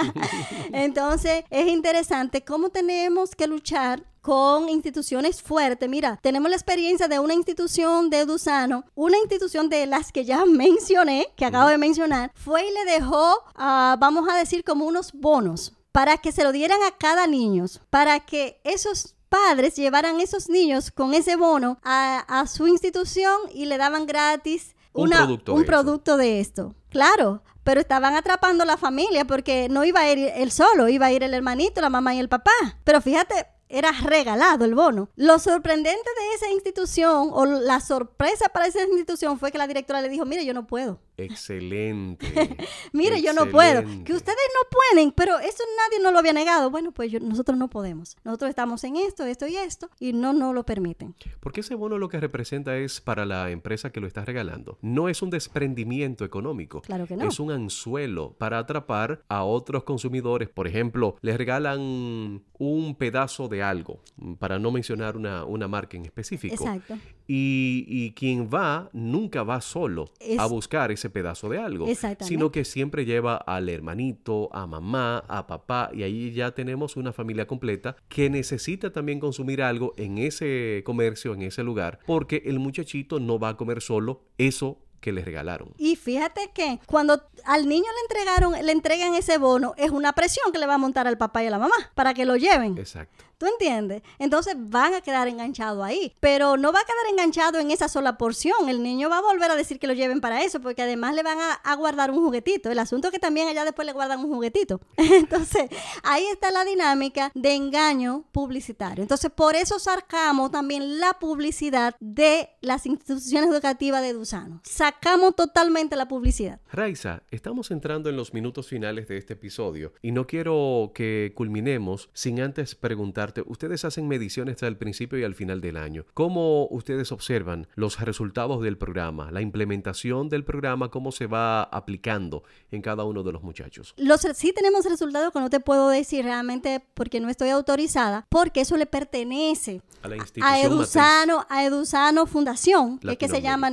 Entonces 0.72 1.44
es 1.50 1.68
interesante 1.68 2.44
cómo 2.44 2.70
tenemos 2.70 3.34
que 3.34 3.46
luchar 3.46 4.04
con 4.22 4.68
instituciones 4.68 5.42
fuertes. 5.42 5.88
Mira, 5.88 6.18
tenemos 6.22 6.50
la 6.50 6.56
experiencia 6.56 7.08
de 7.08 7.18
una 7.18 7.34
institución 7.34 8.10
de 8.10 8.24
Dusano, 8.24 8.84
una 8.94 9.18
institución 9.18 9.68
de 9.68 9.86
las 9.86 10.12
que 10.12 10.24
ya 10.24 10.44
mencioné, 10.46 11.28
que 11.36 11.44
acabo 11.44 11.68
de 11.68 11.78
mencionar, 11.78 12.32
fue 12.34 12.66
y 12.66 12.72
le 12.72 12.92
dejó, 12.92 13.42
ah, 13.54 13.96
vamos 13.98 14.28
a 14.28 14.36
decir, 14.36 14.64
como 14.64 14.86
unos 14.86 15.12
bonos 15.12 15.74
para 15.92 16.18
que 16.18 16.32
se 16.32 16.44
lo 16.44 16.52
dieran 16.52 16.78
a 16.86 16.96
cada 16.96 17.26
niño, 17.26 17.64
para 17.90 18.20
que 18.20 18.60
esos 18.64 19.16
padres 19.28 19.76
llevaran 19.76 20.20
esos 20.20 20.48
niños 20.48 20.90
con 20.90 21.14
ese 21.14 21.36
bono 21.36 21.78
a, 21.82 22.44
su 22.46 22.66
institución 22.68 23.36
y 23.52 23.66
le 23.66 23.78
daban 23.78 24.06
gratis 24.06 24.74
un, 24.92 25.10
producto, 25.10 25.54
un 25.54 25.64
producto 25.64 26.16
de 26.16 26.40
esto. 26.40 26.74
Claro, 26.88 27.42
pero 27.64 27.80
estaban 27.80 28.14
atrapando 28.16 28.62
a 28.62 28.66
la 28.66 28.76
familia 28.76 29.26
porque 29.26 29.68
no 29.68 29.84
iba 29.84 30.00
a 30.00 30.10
ir 30.10 30.32
él 30.34 30.50
solo, 30.50 30.88
iba 30.88 31.06
a 31.06 31.12
ir 31.12 31.22
el 31.22 31.34
hermanito, 31.34 31.80
la 31.80 31.90
mamá 31.90 32.14
y 32.14 32.18
el 32.18 32.28
papá. 32.28 32.50
Pero 32.84 33.00
fíjate, 33.00 33.46
era 33.68 33.92
regalado 33.92 34.64
el 34.64 34.74
bono. 34.74 35.10
Lo 35.16 35.38
sorprendente 35.38 35.90
de 36.18 36.34
esa 36.34 36.50
institución 36.50 37.30
o 37.32 37.44
la 37.44 37.80
sorpresa 37.80 38.48
para 38.48 38.66
esa 38.66 38.82
institución 38.82 39.38
fue 39.38 39.52
que 39.52 39.58
la 39.58 39.66
directora 39.66 40.00
le 40.00 40.08
dijo, 40.08 40.24
mire, 40.24 40.44
yo 40.44 40.54
no 40.54 40.66
puedo. 40.66 41.00
Excelente. 41.18 42.26
Mire, 42.92 43.20
yo 43.20 43.32
no 43.32 43.46
puedo. 43.50 43.82
Que 44.04 44.12
ustedes 44.12 44.36
no 44.54 44.68
pueden, 44.70 45.12
pero 45.12 45.38
eso 45.40 45.64
nadie 45.76 46.02
nos 46.02 46.12
lo 46.12 46.20
había 46.20 46.32
negado. 46.32 46.70
Bueno, 46.70 46.92
pues 46.92 47.12
nosotros 47.20 47.58
no 47.58 47.68
podemos. 47.68 48.16
Nosotros 48.24 48.48
estamos 48.50 48.84
en 48.84 48.96
esto, 48.96 49.24
esto 49.24 49.46
y 49.48 49.56
esto, 49.56 49.90
y 49.98 50.12
no 50.12 50.32
nos 50.32 50.54
lo 50.54 50.64
permiten. 50.64 51.14
Porque 51.40 51.60
ese 51.60 51.74
bono 51.74 51.98
lo 51.98 52.08
que 52.08 52.20
representa 52.20 52.76
es 52.76 53.00
para 53.00 53.26
la 53.26 53.50
empresa 53.50 53.90
que 53.90 54.00
lo 54.00 54.06
está 54.06 54.24
regalando. 54.24 54.78
No 54.80 55.08
es 55.08 55.20
un 55.20 55.30
desprendimiento 55.30 56.24
económico. 56.24 56.82
Claro 56.82 57.06
que 57.06 57.16
no. 57.16 57.26
Es 57.26 57.40
un 57.40 57.50
anzuelo 57.50 58.36
para 58.38 58.58
atrapar 58.58 59.22
a 59.28 59.42
otros 59.42 59.82
consumidores. 59.82 60.48
Por 60.48 60.68
ejemplo, 60.68 61.16
les 61.20 61.36
regalan 61.36 62.42
un 62.58 62.94
pedazo 62.96 63.48
de 63.48 63.62
algo, 63.62 64.02
para 64.38 64.58
no 64.58 64.70
mencionar 64.70 65.16
una, 65.16 65.44
una 65.44 65.68
marca 65.68 65.96
en 65.96 66.04
específico. 66.04 66.54
Exacto. 66.54 66.96
Y, 67.30 68.12
quien 68.16 68.48
va 68.48 68.88
nunca 68.92 69.42
va 69.42 69.60
solo 69.60 70.06
a 70.38 70.46
buscar 70.46 70.90
ese 70.90 71.07
pedazo 71.10 71.48
de 71.48 71.58
algo, 71.58 71.86
sino 72.20 72.50
que 72.52 72.64
siempre 72.64 73.04
lleva 73.04 73.36
al 73.36 73.68
hermanito, 73.68 74.48
a 74.52 74.66
mamá, 74.66 75.24
a 75.28 75.46
papá, 75.46 75.90
y 75.92 76.02
ahí 76.02 76.32
ya 76.32 76.52
tenemos 76.52 76.96
una 76.96 77.12
familia 77.12 77.46
completa 77.46 77.96
que 78.08 78.30
necesita 78.30 78.92
también 78.92 79.20
consumir 79.20 79.62
algo 79.62 79.94
en 79.96 80.18
ese 80.18 80.82
comercio, 80.84 81.34
en 81.34 81.42
ese 81.42 81.62
lugar, 81.62 81.98
porque 82.06 82.42
el 82.46 82.58
muchachito 82.58 83.20
no 83.20 83.38
va 83.38 83.50
a 83.50 83.56
comer 83.56 83.80
solo 83.80 84.22
eso 84.38 84.78
que 85.00 85.12
le 85.12 85.24
regalaron. 85.24 85.72
Y 85.78 85.96
fíjate 85.96 86.50
que 86.52 86.80
cuando 86.86 87.22
al 87.44 87.68
niño 87.68 87.84
le 87.84 88.00
entregaron, 88.02 88.66
le 88.66 88.72
entregan 88.72 89.14
ese 89.14 89.38
bono, 89.38 89.74
es 89.76 89.90
una 89.90 90.12
presión 90.12 90.52
que 90.52 90.58
le 90.58 90.66
va 90.66 90.74
a 90.74 90.78
montar 90.78 91.06
al 91.06 91.18
papá 91.18 91.42
y 91.42 91.46
a 91.46 91.50
la 91.50 91.58
mamá 91.58 91.76
para 91.94 92.14
que 92.14 92.24
lo 92.24 92.36
lleven. 92.36 92.76
Exacto. 92.78 93.24
¿Tú 93.38 93.46
entiendes? 93.46 94.02
Entonces 94.18 94.56
van 94.58 94.94
a 94.94 95.00
quedar 95.00 95.28
enganchados 95.28 95.84
ahí, 95.84 96.12
pero 96.18 96.56
no 96.56 96.72
va 96.72 96.80
a 96.80 96.84
quedar 96.84 97.12
enganchado 97.12 97.60
en 97.60 97.70
esa 97.70 97.88
sola 97.88 98.18
porción. 98.18 98.68
El 98.68 98.82
niño 98.82 99.08
va 99.08 99.18
a 99.18 99.22
volver 99.22 99.48
a 99.48 99.54
decir 99.54 99.78
que 99.78 99.86
lo 99.86 99.92
lleven 99.92 100.20
para 100.20 100.42
eso, 100.42 100.60
porque 100.60 100.82
además 100.82 101.14
le 101.14 101.22
van 101.22 101.38
a, 101.40 101.74
guardar 101.76 102.10
un 102.10 102.18
juguetito. 102.18 102.68
El 102.68 102.80
asunto 102.80 103.06
es 103.06 103.12
que 103.12 103.20
también 103.20 103.46
allá 103.46 103.64
después 103.64 103.86
le 103.86 103.92
guardan 103.92 104.18
un 104.18 104.34
juguetito. 104.34 104.80
Entonces, 104.96 105.70
ahí 106.02 106.26
está 106.26 106.50
la 106.50 106.64
dinámica 106.64 107.30
de 107.32 107.54
engaño 107.54 108.24
publicitario. 108.32 109.02
Entonces, 109.02 109.30
por 109.30 109.54
eso 109.54 109.78
sacamos 109.78 110.50
también 110.50 110.98
la 110.98 111.12
publicidad 111.20 111.94
de 112.00 112.50
las 112.60 112.86
instituciones 112.86 113.50
educativas 113.50 114.02
de 114.02 114.14
Dusano. 114.14 114.60
Sacamos 114.64 115.36
totalmente 115.36 115.94
la 115.94 116.08
publicidad. 116.08 116.58
Raiza, 116.72 117.22
estamos 117.30 117.70
entrando 117.70 118.08
en 118.08 118.16
los 118.16 118.32
minutos 118.32 118.68
finales 118.68 119.08
de 119.08 119.18
este 119.18 119.34
episodio 119.34 119.92
y 120.02 120.12
no 120.12 120.26
quiero 120.26 120.92
que 120.94 121.32
culminemos 121.34 122.10
sin 122.12 122.40
antes 122.40 122.74
preguntar 122.74 123.18
ustedes 123.46 123.84
hacen 123.84 124.08
mediciones 124.08 124.62
al 124.62 124.76
principio 124.76 125.18
y 125.18 125.24
al 125.24 125.34
final 125.34 125.60
del 125.60 125.76
año. 125.76 126.04
¿Cómo 126.14 126.66
ustedes 126.70 127.12
observan 127.12 127.66
los 127.74 128.00
resultados 128.00 128.62
del 128.62 128.78
programa, 128.78 129.30
la 129.30 129.40
implementación 129.40 130.28
del 130.28 130.44
programa, 130.44 130.90
cómo 130.90 131.12
se 131.12 131.26
va 131.26 131.62
aplicando 131.62 132.42
en 132.70 132.80
cada 132.80 133.04
uno 133.04 133.22
de 133.22 133.32
los 133.32 133.42
muchachos? 133.42 133.94
Los, 133.96 134.22
sí 134.34 134.52
tenemos 134.52 134.84
resultados 134.86 135.32
que 135.32 135.40
no 135.40 135.50
te 135.50 135.60
puedo 135.60 135.88
decir 135.88 136.24
realmente 136.24 136.82
porque 136.94 137.20
no 137.20 137.28
estoy 137.28 137.50
autorizada, 137.50 138.26
porque 138.28 138.62
eso 138.62 138.76
le 138.76 138.86
pertenece 138.86 139.82
a 140.02 140.08
la 140.08 140.16
institución 140.16 140.72
Edusano, 140.72 141.46
a 141.48 141.64
Edusano 141.64 142.26
Fundación, 142.26 142.98
que 142.98 143.28
se 143.28 143.42
llama 143.42 143.68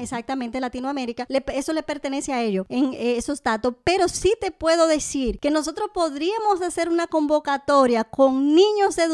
exactamente 0.00 0.60
Latinoamérica, 0.60 1.26
eso 1.28 1.72
le 1.72 1.82
pertenece 1.82 2.32
a 2.32 2.42
ellos 2.42 2.66
en 2.68 2.93
esos 2.98 3.42
datos, 3.42 3.74
pero 3.84 4.08
sí 4.08 4.34
te 4.40 4.50
puedo 4.50 4.86
decir 4.86 5.38
que 5.40 5.50
nosotros 5.50 5.90
podríamos 5.94 6.60
hacer 6.62 6.88
una 6.88 7.06
convocatoria 7.06 8.04
con 8.04 8.54
niños 8.54 8.96
de 8.96 9.08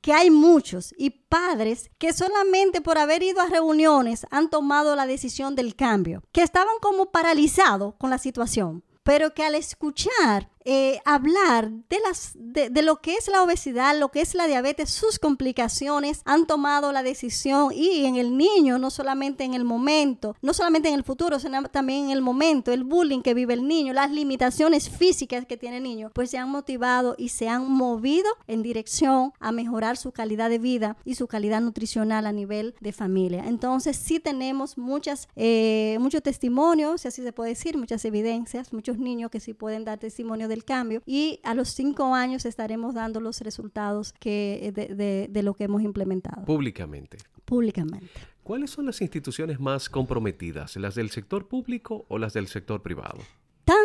que 0.00 0.12
hay 0.12 0.30
muchos, 0.30 0.94
y 0.96 1.10
padres 1.10 1.90
que 1.98 2.12
solamente 2.12 2.80
por 2.80 2.98
haber 2.98 3.22
ido 3.22 3.40
a 3.40 3.46
reuniones 3.46 4.26
han 4.30 4.50
tomado 4.50 4.94
la 4.94 5.06
decisión 5.06 5.54
del 5.54 5.74
cambio, 5.74 6.22
que 6.32 6.42
estaban 6.42 6.74
como 6.80 7.06
paralizados 7.06 7.94
con 7.98 8.10
la 8.10 8.18
situación 8.18 8.84
pero 9.04 9.34
que 9.34 9.42
al 9.42 9.56
escuchar 9.56 10.48
eh, 10.64 11.00
hablar 11.04 11.70
de, 11.88 11.98
las, 12.06 12.32
de, 12.34 12.70
lo 12.82 12.96
que 12.96 13.14
es 13.14 13.28
la 13.28 13.42
obesidad, 13.42 13.98
lo 13.98 14.10
que 14.10 14.20
es 14.20 14.34
la 14.34 14.46
diabetes, 14.46 14.90
sus 14.90 15.18
complicaciones, 15.18 16.22
han 16.24 16.46
tomado 16.46 16.92
la 16.92 17.02
decisión 17.02 17.72
y 17.74 18.04
en 18.04 18.16
el 18.16 18.36
niño, 18.36 18.78
no 18.78 18.90
solamente 18.90 19.44
en 19.44 19.54
el 19.54 19.64
momento, 19.64 20.36
no 20.42 20.54
solamente 20.54 20.88
en 20.88 20.94
el 20.94 21.04
futuro, 21.04 21.38
sino 21.38 21.62
también 21.64 22.06
en 22.06 22.10
el 22.10 22.22
momento, 22.22 22.72
el 22.72 22.84
bullying 22.84 23.22
que 23.22 23.34
vive 23.34 23.54
el 23.54 23.66
niño, 23.66 23.92
las 23.92 24.10
limitaciones 24.10 24.88
físicas 24.88 25.46
que 25.46 25.56
tiene 25.56 25.78
el 25.78 25.82
niño, 25.82 26.10
pues 26.14 26.30
se 26.30 26.38
han 26.38 26.50
motivado 26.50 27.14
y 27.18 27.30
se 27.30 27.48
han 27.48 27.70
movido 27.70 28.28
en 28.46 28.62
dirección 28.62 29.32
a 29.40 29.52
mejorar 29.52 29.96
su 29.96 30.12
calidad 30.12 30.50
de 30.50 30.58
vida 30.58 30.96
y 31.04 31.14
su 31.14 31.26
calidad 31.26 31.60
nutricional 31.60 32.26
a 32.26 32.32
nivel 32.32 32.74
de 32.80 32.92
familia. 32.92 33.44
Entonces 33.46 33.96
sí 33.96 34.20
tenemos 34.20 34.78
muchas, 34.78 35.28
eh, 35.36 35.96
muchos 36.00 36.22
testimonios, 36.22 37.00
si 37.02 37.08
así 37.08 37.22
se 37.22 37.32
puede 37.32 37.50
decir, 37.50 37.76
muchas 37.76 38.04
evidencias, 38.04 38.72
muchos 38.72 38.98
niños 38.98 39.30
que 39.30 39.40
sí 39.40 39.54
pueden 39.54 39.84
dar 39.84 39.98
testimonio 39.98 40.48
del 40.52 40.64
cambio 40.64 41.02
y 41.06 41.40
a 41.42 41.54
los 41.54 41.70
cinco 41.70 42.14
años 42.14 42.44
estaremos 42.44 42.94
dando 42.94 43.20
los 43.20 43.40
resultados 43.40 44.12
que, 44.12 44.72
de, 44.74 45.28
de 45.28 45.42
lo 45.42 45.54
que 45.54 45.64
hemos 45.64 45.82
implementado. 45.82 46.44
Públicamente. 46.44 47.18
Públicamente. 47.44 48.08
¿Cuáles 48.42 48.70
son 48.70 48.86
las 48.86 49.00
instituciones 49.00 49.60
más 49.60 49.88
comprometidas? 49.88 50.76
¿Las 50.76 50.94
del 50.94 51.10
sector 51.10 51.48
público 51.48 52.06
o 52.08 52.18
las 52.18 52.32
del 52.32 52.48
sector 52.48 52.82
privado? 52.82 53.18
¡Tan! 53.64 53.76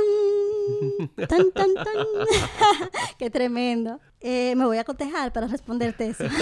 ¡Tan, 1.28 1.52
tan, 1.52 1.74
tan! 1.74 1.86
¡Qué 3.20 3.30
tremendo! 3.30 4.00
Eh, 4.20 4.56
me 4.56 4.66
voy 4.66 4.78
a 4.78 4.84
cotejar 4.84 5.32
para 5.32 5.48
responderte 5.48 6.08
eso. 6.08 6.24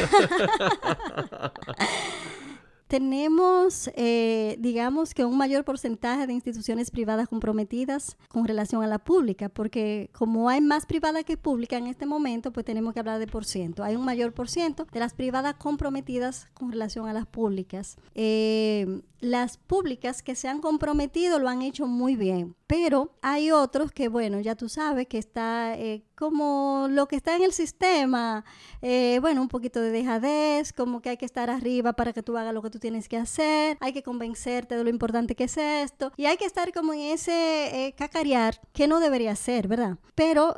Tenemos, 2.87 3.89
eh, 3.95 4.57
digamos 4.59 5.13
que 5.13 5.25
un 5.25 5.37
mayor 5.37 5.63
porcentaje 5.63 6.27
de 6.27 6.33
instituciones 6.33 6.91
privadas 6.91 7.27
comprometidas 7.27 8.17
con 8.27 8.45
relación 8.45 8.83
a 8.83 8.87
la 8.87 8.99
pública, 8.99 9.49
porque 9.49 10.09
como 10.13 10.49
hay 10.49 10.61
más 10.61 10.85
privada 10.85 11.23
que 11.23 11.35
pública 11.35 11.77
en 11.77 11.87
este 11.87 12.05
momento, 12.05 12.51
pues 12.51 12.65
tenemos 12.65 12.93
que 12.93 12.99
hablar 12.99 13.19
de 13.19 13.27
por 13.27 13.43
ciento. 13.45 13.83
Hay 13.83 13.95
un 13.95 14.05
mayor 14.05 14.33
por 14.33 14.49
ciento 14.49 14.85
de 14.91 14.99
las 14.99 15.13
privadas 15.13 15.55
comprometidas 15.55 16.47
con 16.53 16.71
relación 16.71 17.07
a 17.07 17.13
las 17.13 17.25
públicas. 17.25 17.97
Eh, 18.13 19.01
las 19.19 19.57
públicas 19.57 20.21
que 20.21 20.35
se 20.35 20.47
han 20.47 20.61
comprometido 20.61 21.39
lo 21.39 21.49
han 21.49 21.61
hecho 21.61 21.87
muy 21.87 22.15
bien, 22.15 22.55
pero 22.67 23.11
hay 23.21 23.51
otros 23.51 23.91
que, 23.91 24.07
bueno, 24.07 24.39
ya 24.39 24.55
tú 24.55 24.69
sabes 24.69 25.07
que 25.07 25.17
está 25.17 25.75
eh, 25.77 26.03
como 26.15 26.87
lo 26.89 27.07
que 27.07 27.15
está 27.15 27.35
en 27.35 27.43
el 27.43 27.53
sistema, 27.53 28.45
eh, 28.81 29.19
bueno, 29.21 29.41
un 29.41 29.47
poquito 29.47 29.81
de 29.81 29.91
dejadez, 29.91 30.73
como 30.73 31.01
que 31.01 31.09
hay 31.09 31.17
que 31.17 31.25
estar 31.25 31.49
arriba 31.49 31.93
para 31.93 32.13
que 32.13 32.23
tú 32.23 32.37
hagas 32.37 32.53
lo 32.53 32.61
que 32.61 32.69
tú 32.69 32.79
tienes 32.79 33.07
que 33.07 33.17
hacer, 33.17 33.77
hay 33.79 33.93
que 33.93 34.03
convencerte 34.03 34.75
de 34.75 34.83
lo 34.83 34.89
importante 34.89 35.35
que 35.35 35.45
es 35.45 35.57
esto, 35.57 36.11
y 36.17 36.25
hay 36.25 36.37
que 36.37 36.45
estar 36.45 36.71
como 36.73 36.93
en 36.93 37.01
ese 37.01 37.87
eh, 37.87 37.93
cacarear 37.93 38.59
que 38.73 38.87
no 38.87 38.99
debería 38.99 39.35
ser, 39.35 39.67
¿verdad? 39.67 39.97
Pero 40.15 40.55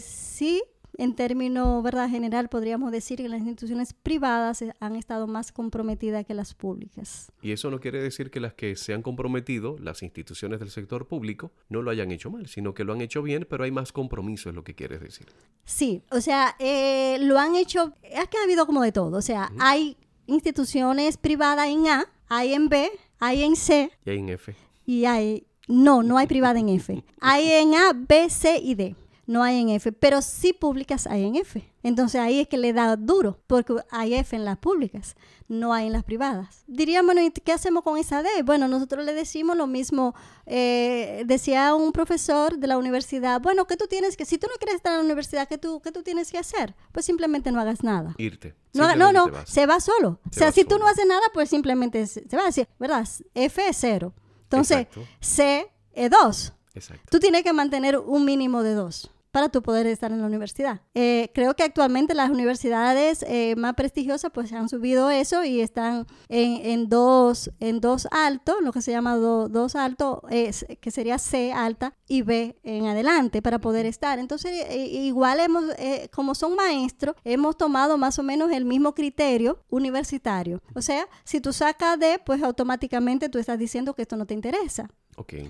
sí 0.00 0.62
en 1.00 1.14
términos 1.14 1.82
verdad 1.82 2.10
general 2.10 2.50
podríamos 2.50 2.92
decir 2.92 3.16
que 3.16 3.28
las 3.28 3.40
instituciones 3.40 3.94
privadas 3.94 4.62
han 4.80 4.96
estado 4.96 5.26
más 5.26 5.50
comprometidas 5.50 6.26
que 6.26 6.34
las 6.34 6.52
públicas. 6.52 7.32
Y 7.40 7.52
eso 7.52 7.70
no 7.70 7.80
quiere 7.80 8.02
decir 8.02 8.30
que 8.30 8.38
las 8.38 8.52
que 8.52 8.76
se 8.76 8.92
han 8.92 9.00
comprometido, 9.00 9.78
las 9.78 10.02
instituciones 10.02 10.60
del 10.60 10.68
sector 10.68 11.08
público, 11.08 11.52
no 11.70 11.80
lo 11.80 11.90
hayan 11.90 12.10
hecho 12.10 12.30
mal, 12.30 12.48
sino 12.48 12.74
que 12.74 12.84
lo 12.84 12.92
han 12.92 13.00
hecho 13.00 13.22
bien, 13.22 13.46
pero 13.48 13.64
hay 13.64 13.70
más 13.70 13.92
compromiso, 13.92 14.50
es 14.50 14.54
lo 14.54 14.62
que 14.62 14.74
quieres 14.74 15.00
decir. 15.00 15.26
Sí, 15.64 16.02
o 16.10 16.20
sea, 16.20 16.54
eh, 16.58 17.16
lo 17.22 17.38
han 17.38 17.56
hecho, 17.56 17.94
es 18.02 18.28
que 18.28 18.36
ha 18.36 18.42
habido 18.42 18.66
como 18.66 18.82
de 18.82 18.92
todo, 18.92 19.16
o 19.16 19.22
sea, 19.22 19.50
hay 19.58 19.96
instituciones 20.26 21.16
privadas 21.16 21.66
en 21.68 21.86
A, 21.88 22.12
hay 22.28 22.52
en 22.52 22.68
B, 22.68 22.90
hay 23.18 23.42
en 23.42 23.56
C. 23.56 23.90
Y 24.04 24.10
hay 24.10 24.18
en 24.18 24.28
F. 24.28 24.54
Y 24.84 25.06
hay, 25.06 25.46
no, 25.66 26.02
no 26.02 26.18
hay 26.18 26.26
privada 26.26 26.58
en 26.58 26.68
F. 26.68 27.02
Hay 27.22 27.48
en 27.48 27.74
A, 27.74 27.92
B, 27.94 28.28
C 28.28 28.58
y 28.62 28.74
D 28.74 28.96
no 29.30 29.44
hay 29.44 29.60
en 29.60 29.68
F, 29.68 29.92
pero 29.92 30.22
sí 30.22 30.52
públicas 30.52 31.06
hay 31.06 31.24
en 31.24 31.36
F. 31.36 31.64
Entonces 31.84 32.20
ahí 32.20 32.40
es 32.40 32.48
que 32.48 32.58
le 32.58 32.72
da 32.72 32.96
duro, 32.96 33.38
porque 33.46 33.76
hay 33.88 34.14
F 34.14 34.34
en 34.34 34.44
las 34.44 34.58
públicas, 34.58 35.14
no 35.46 35.72
hay 35.72 35.86
en 35.86 35.92
las 35.92 36.02
privadas. 36.02 36.64
Diríamos, 36.66 37.14
bueno, 37.14 37.32
¿qué 37.44 37.52
hacemos 37.52 37.84
con 37.84 37.96
esa 37.96 38.24
D? 38.24 38.28
Bueno, 38.42 38.66
nosotros 38.66 39.04
le 39.04 39.14
decimos 39.14 39.56
lo 39.56 39.68
mismo, 39.68 40.16
eh, 40.46 41.22
decía 41.26 41.76
un 41.76 41.92
profesor 41.92 42.58
de 42.58 42.66
la 42.66 42.76
universidad, 42.76 43.40
bueno, 43.40 43.68
¿qué 43.68 43.76
tú 43.76 43.86
tienes 43.86 44.16
que, 44.16 44.24
si 44.24 44.36
tú 44.36 44.48
no 44.48 44.54
quieres 44.58 44.74
estar 44.74 44.94
en 44.94 44.98
la 44.98 45.04
universidad, 45.04 45.46
¿qué 45.46 45.58
tú, 45.58 45.80
qué 45.80 45.92
tú 45.92 46.02
tienes 46.02 46.32
que 46.32 46.38
hacer? 46.38 46.74
Pues 46.90 47.06
simplemente 47.06 47.52
no 47.52 47.60
hagas 47.60 47.84
nada. 47.84 48.16
Irte. 48.18 48.56
No, 48.72 48.96
no, 48.96 49.12
no, 49.12 49.30
se 49.46 49.64
va 49.64 49.78
solo. 49.78 50.18
o 50.28 50.32
sea, 50.32 50.50
si 50.50 50.64
tú 50.64 50.76
no 50.76 50.88
haces 50.88 51.06
nada, 51.06 51.22
pues 51.32 51.48
simplemente 51.48 52.04
se, 52.08 52.24
va 52.36 52.42
a 52.42 52.46
decir, 52.46 52.66
¿verdad? 52.80 53.06
F 53.34 53.68
es 53.68 53.76
cero. 53.76 54.12
Entonces, 54.42 54.88
C 55.20 55.70
es 55.92 56.10
dos. 56.10 56.52
Exacto. 56.74 57.04
Tú 57.12 57.20
tienes 57.20 57.44
que 57.44 57.52
mantener 57.52 57.96
un 57.96 58.24
mínimo 58.24 58.64
de 58.64 58.74
dos 58.74 59.12
para 59.30 59.48
tú 59.48 59.62
poder 59.62 59.86
estar 59.86 60.12
en 60.12 60.20
la 60.20 60.26
universidad. 60.26 60.82
Eh, 60.94 61.30
creo 61.34 61.54
que 61.54 61.62
actualmente 61.62 62.14
las 62.14 62.30
universidades 62.30 63.24
eh, 63.28 63.54
más 63.56 63.74
prestigiosas 63.74 64.30
pues 64.32 64.52
han 64.52 64.68
subido 64.68 65.10
eso 65.10 65.44
y 65.44 65.60
están 65.60 66.06
en, 66.28 66.88
dos, 66.88 67.50
en 67.60 67.80
dos 67.80 68.08
altos, 68.10 68.56
lo 68.62 68.72
que 68.72 68.82
se 68.82 68.90
llama 68.90 69.16
dos 69.16 69.76
altos, 69.76 70.20
que 70.28 70.90
sería 70.90 71.18
C 71.18 71.52
alta 71.52 71.94
y 72.06 72.22
B 72.22 72.58
en 72.62 72.86
adelante 72.86 73.42
para 73.42 73.58
poder 73.60 73.86
estar. 73.86 74.18
Entonces, 74.18 74.52
eh, 74.68 74.86
igual 74.86 75.40
hemos, 75.40 75.64
como 76.12 76.34
son 76.34 76.54
maestros, 76.54 77.14
hemos 77.24 77.56
tomado 77.56 77.96
más 77.98 78.18
o 78.18 78.22
menos 78.22 78.50
el 78.50 78.64
mismo 78.64 78.94
criterio 78.94 79.62
universitario. 79.70 80.62
O 80.74 80.82
sea, 80.82 81.06
si 81.24 81.40
tú 81.40 81.52
sacas 81.52 81.98
D, 81.98 82.20
pues 82.24 82.42
automáticamente 82.42 83.28
tú 83.28 83.38
estás 83.38 83.58
diciendo 83.58 83.94
que 83.94 84.02
esto 84.02 84.16
no 84.16 84.26
te 84.26 84.34
interesa. 84.34 84.90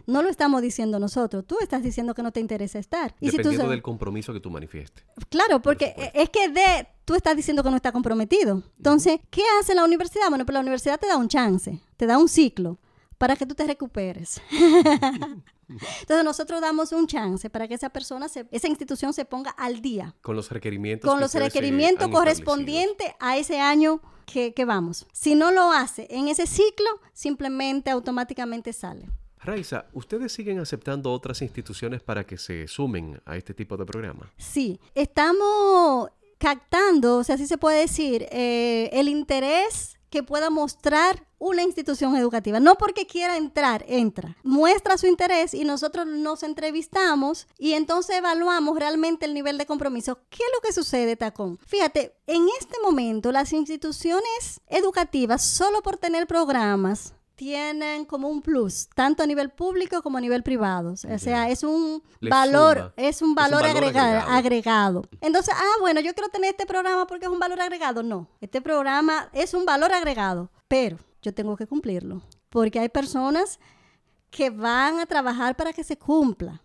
No 0.06 0.22
lo 0.22 0.28
estamos 0.28 0.62
diciendo 0.62 0.98
nosotros, 0.98 1.44
tú 1.46 1.58
estás 1.60 1.82
diciendo 1.82 2.14
que 2.14 2.22
no 2.22 2.32
te 2.32 2.40
interesa 2.40 2.78
estar. 2.78 3.14
Y 3.20 3.30
Dependiendo 3.30 3.68
del 3.68 3.82
compromiso 3.82 4.32
que 4.32 4.40
tú 4.40 4.50
manifiestes. 4.50 5.04
Claro, 5.28 5.62
porque 5.62 5.94
es 6.14 6.28
que 6.30 6.48
de, 6.48 6.88
tú 7.04 7.14
estás 7.14 7.36
diciendo 7.36 7.62
que 7.62 7.70
no 7.70 7.76
está 7.76 7.92
comprometido. 7.92 8.62
Entonces, 8.76 9.20
¿qué 9.30 9.42
hace 9.60 9.74
la 9.74 9.84
universidad? 9.84 10.28
Bueno, 10.28 10.44
pues 10.44 10.54
la 10.54 10.60
universidad 10.60 10.98
te 10.98 11.06
da 11.06 11.16
un 11.16 11.28
chance, 11.28 11.80
te 11.96 12.06
da 12.06 12.18
un 12.18 12.28
ciclo 12.28 12.78
para 13.18 13.36
que 13.36 13.46
tú 13.46 13.54
te 13.54 13.66
recuperes. 13.66 14.40
Entonces 16.00 16.24
nosotros 16.24 16.60
damos 16.60 16.92
un 16.92 17.06
chance 17.06 17.48
para 17.48 17.68
que 17.68 17.74
esa 17.74 17.90
persona, 17.90 18.26
esa 18.26 18.68
institución 18.68 19.12
se 19.12 19.24
ponga 19.24 19.50
al 19.50 19.80
día. 19.80 20.16
Con 20.22 20.34
los 20.34 20.50
requerimientos. 20.50 21.08
Con 21.08 21.20
los 21.20 21.34
requerimientos 21.34 22.08
correspondientes 22.08 23.12
a 23.20 23.36
ese 23.36 23.60
año 23.60 24.00
que, 24.26 24.52
que 24.52 24.64
vamos. 24.64 25.06
Si 25.12 25.34
no 25.34 25.52
lo 25.52 25.70
hace 25.70 26.08
en 26.10 26.28
ese 26.28 26.46
ciclo, 26.46 26.88
simplemente 27.12 27.90
automáticamente 27.90 28.72
sale. 28.72 29.08
Raiza, 29.42 29.86
¿ustedes 29.94 30.32
siguen 30.32 30.58
aceptando 30.58 31.12
otras 31.12 31.40
instituciones 31.40 32.02
para 32.02 32.24
que 32.24 32.36
se 32.36 32.68
sumen 32.68 33.20
a 33.24 33.36
este 33.36 33.54
tipo 33.54 33.76
de 33.76 33.86
programa? 33.86 34.30
Sí, 34.36 34.78
estamos 34.94 36.10
captando, 36.38 37.18
o 37.18 37.24
sea, 37.24 37.36
así 37.36 37.46
se 37.46 37.58
puede 37.58 37.80
decir, 37.80 38.26
eh, 38.30 38.90
el 38.92 39.08
interés 39.08 39.98
que 40.10 40.22
pueda 40.22 40.50
mostrar 40.50 41.26
una 41.38 41.62
institución 41.62 42.16
educativa. 42.16 42.60
No 42.60 42.76
porque 42.76 43.06
quiera 43.06 43.36
entrar, 43.36 43.84
entra. 43.88 44.36
Muestra 44.42 44.98
su 44.98 45.06
interés 45.06 45.54
y 45.54 45.64
nosotros 45.64 46.06
nos 46.06 46.42
entrevistamos 46.42 47.46
y 47.56 47.72
entonces 47.72 48.16
evaluamos 48.16 48.76
realmente 48.76 49.24
el 49.24 49.32
nivel 49.32 49.56
de 49.56 49.66
compromiso. 49.66 50.20
¿Qué 50.28 50.42
es 50.42 50.50
lo 50.54 50.60
que 50.60 50.72
sucede, 50.72 51.16
Tacón? 51.16 51.58
Fíjate, 51.66 52.14
en 52.26 52.46
este 52.58 52.76
momento 52.82 53.32
las 53.32 53.52
instituciones 53.52 54.60
educativas, 54.66 55.42
solo 55.42 55.80
por 55.82 55.96
tener 55.96 56.26
programas, 56.26 57.14
tienen 57.40 58.04
como 58.04 58.28
un 58.28 58.42
plus, 58.42 58.86
tanto 58.94 59.22
a 59.22 59.26
nivel 59.26 59.48
público 59.48 60.02
como 60.02 60.18
a 60.18 60.20
nivel 60.20 60.42
privado. 60.42 60.92
O 60.92 61.18
sea, 61.18 61.48
es 61.48 61.62
un 61.62 62.02
valor, 62.20 62.92
es 62.98 63.22
un 63.22 63.34
valor, 63.34 63.64
agregado, 63.64 64.28
agregado, 64.28 65.08
Entonces, 65.22 65.54
ah, 65.56 65.76
bueno, 65.80 66.02
yo 66.02 66.12
quiero 66.12 66.28
tener 66.28 66.50
este 66.50 66.66
programa 66.66 67.06
porque 67.06 67.24
es 67.24 67.32
un 67.32 67.38
valor 67.38 67.58
agregado. 67.62 68.02
No, 68.02 68.28
este 68.42 68.60
programa 68.60 69.30
es 69.32 69.54
un 69.54 69.64
valor 69.64 69.90
agregado, 69.90 70.50
pero 70.68 70.98
yo 71.22 71.32
tengo 71.32 71.56
que 71.56 71.66
cumplirlo. 71.66 72.20
Porque 72.50 72.78
hay 72.78 72.90
personas 72.90 73.58
que 74.28 74.50
van 74.50 75.00
a 75.00 75.06
trabajar 75.06 75.56
para 75.56 75.72
que 75.72 75.82
se 75.82 75.96
cumpla. 75.96 76.60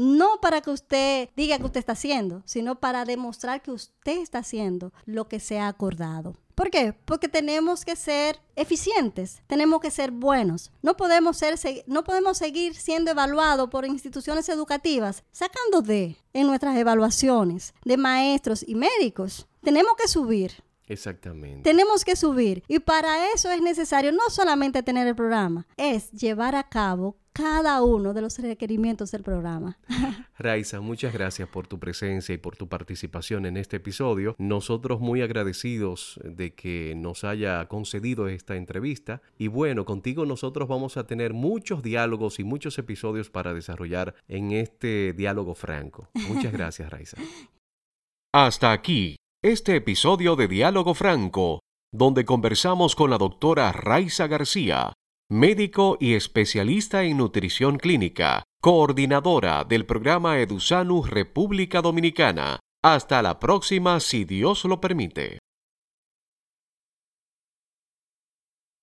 No 0.00 0.40
para 0.40 0.62
que 0.62 0.70
usted 0.70 1.28
diga 1.36 1.58
que 1.58 1.66
usted 1.66 1.80
está 1.80 1.92
haciendo, 1.92 2.42
sino 2.46 2.80
para 2.80 3.04
demostrar 3.04 3.60
que 3.60 3.70
usted 3.70 4.16
está 4.16 4.38
haciendo 4.38 4.94
lo 5.04 5.28
que 5.28 5.40
se 5.40 5.58
ha 5.58 5.68
acordado. 5.68 6.38
¿Por 6.54 6.70
qué? 6.70 6.94
Porque 7.04 7.28
tenemos 7.28 7.84
que 7.84 7.96
ser 7.96 8.40
eficientes, 8.56 9.42
tenemos 9.46 9.82
que 9.82 9.90
ser 9.90 10.10
buenos. 10.10 10.72
No 10.80 10.96
podemos, 10.96 11.36
ser, 11.36 11.58
no 11.86 12.02
podemos 12.02 12.38
seguir 12.38 12.76
siendo 12.76 13.10
evaluados 13.10 13.68
por 13.68 13.84
instituciones 13.84 14.48
educativas 14.48 15.22
sacando 15.32 15.82
de 15.82 16.16
en 16.32 16.46
nuestras 16.46 16.78
evaluaciones 16.78 17.74
de 17.84 17.98
maestros 17.98 18.64
y 18.66 18.76
médicos. 18.76 19.48
Tenemos 19.62 19.92
que 19.98 20.08
subir. 20.08 20.64
Exactamente. 20.86 21.62
Tenemos 21.62 22.06
que 22.06 22.16
subir. 22.16 22.64
Y 22.68 22.78
para 22.78 23.32
eso 23.32 23.50
es 23.50 23.60
necesario 23.60 24.12
no 24.12 24.30
solamente 24.30 24.82
tener 24.82 25.06
el 25.06 25.14
programa, 25.14 25.66
es 25.76 26.10
llevar 26.10 26.56
a 26.56 26.68
cabo 26.68 27.16
cada 27.32 27.82
uno 27.82 28.12
de 28.12 28.22
los 28.22 28.38
requerimientos 28.38 29.10
del 29.10 29.22
programa. 29.22 29.78
Raiza, 30.38 30.80
muchas 30.80 31.12
gracias 31.12 31.48
por 31.48 31.66
tu 31.66 31.78
presencia 31.78 32.34
y 32.34 32.38
por 32.38 32.56
tu 32.56 32.68
participación 32.68 33.46
en 33.46 33.56
este 33.56 33.76
episodio. 33.76 34.34
Nosotros 34.38 35.00
muy 35.00 35.22
agradecidos 35.22 36.18
de 36.24 36.54
que 36.54 36.94
nos 36.96 37.24
haya 37.24 37.66
concedido 37.68 38.28
esta 38.28 38.56
entrevista. 38.56 39.22
Y 39.38 39.48
bueno, 39.48 39.84
contigo 39.84 40.26
nosotros 40.26 40.68
vamos 40.68 40.96
a 40.96 41.06
tener 41.06 41.32
muchos 41.32 41.82
diálogos 41.82 42.40
y 42.40 42.44
muchos 42.44 42.78
episodios 42.78 43.30
para 43.30 43.54
desarrollar 43.54 44.14
en 44.28 44.52
este 44.52 45.12
diálogo 45.12 45.54
franco. 45.54 46.08
Muchas 46.28 46.52
gracias, 46.52 46.90
Raiza. 46.90 47.16
Hasta 48.32 48.72
aquí 48.72 49.16
este 49.42 49.74
episodio 49.74 50.36
de 50.36 50.46
Diálogo 50.46 50.94
Franco, 50.94 51.60
donde 51.92 52.24
conversamos 52.24 52.94
con 52.94 53.10
la 53.10 53.18
doctora 53.18 53.72
Raiza 53.72 54.26
García 54.28 54.92
médico 55.30 55.96
y 56.00 56.14
especialista 56.14 57.04
en 57.04 57.18
nutrición 57.18 57.78
clínica, 57.78 58.42
coordinadora 58.60 59.64
del 59.64 59.86
programa 59.86 60.40
EduSanus 60.40 61.08
República 61.08 61.80
Dominicana. 61.80 62.58
Hasta 62.82 63.22
la 63.22 63.38
próxima 63.38 64.00
si 64.00 64.24
Dios 64.24 64.64
lo 64.64 64.80
permite. 64.80 65.39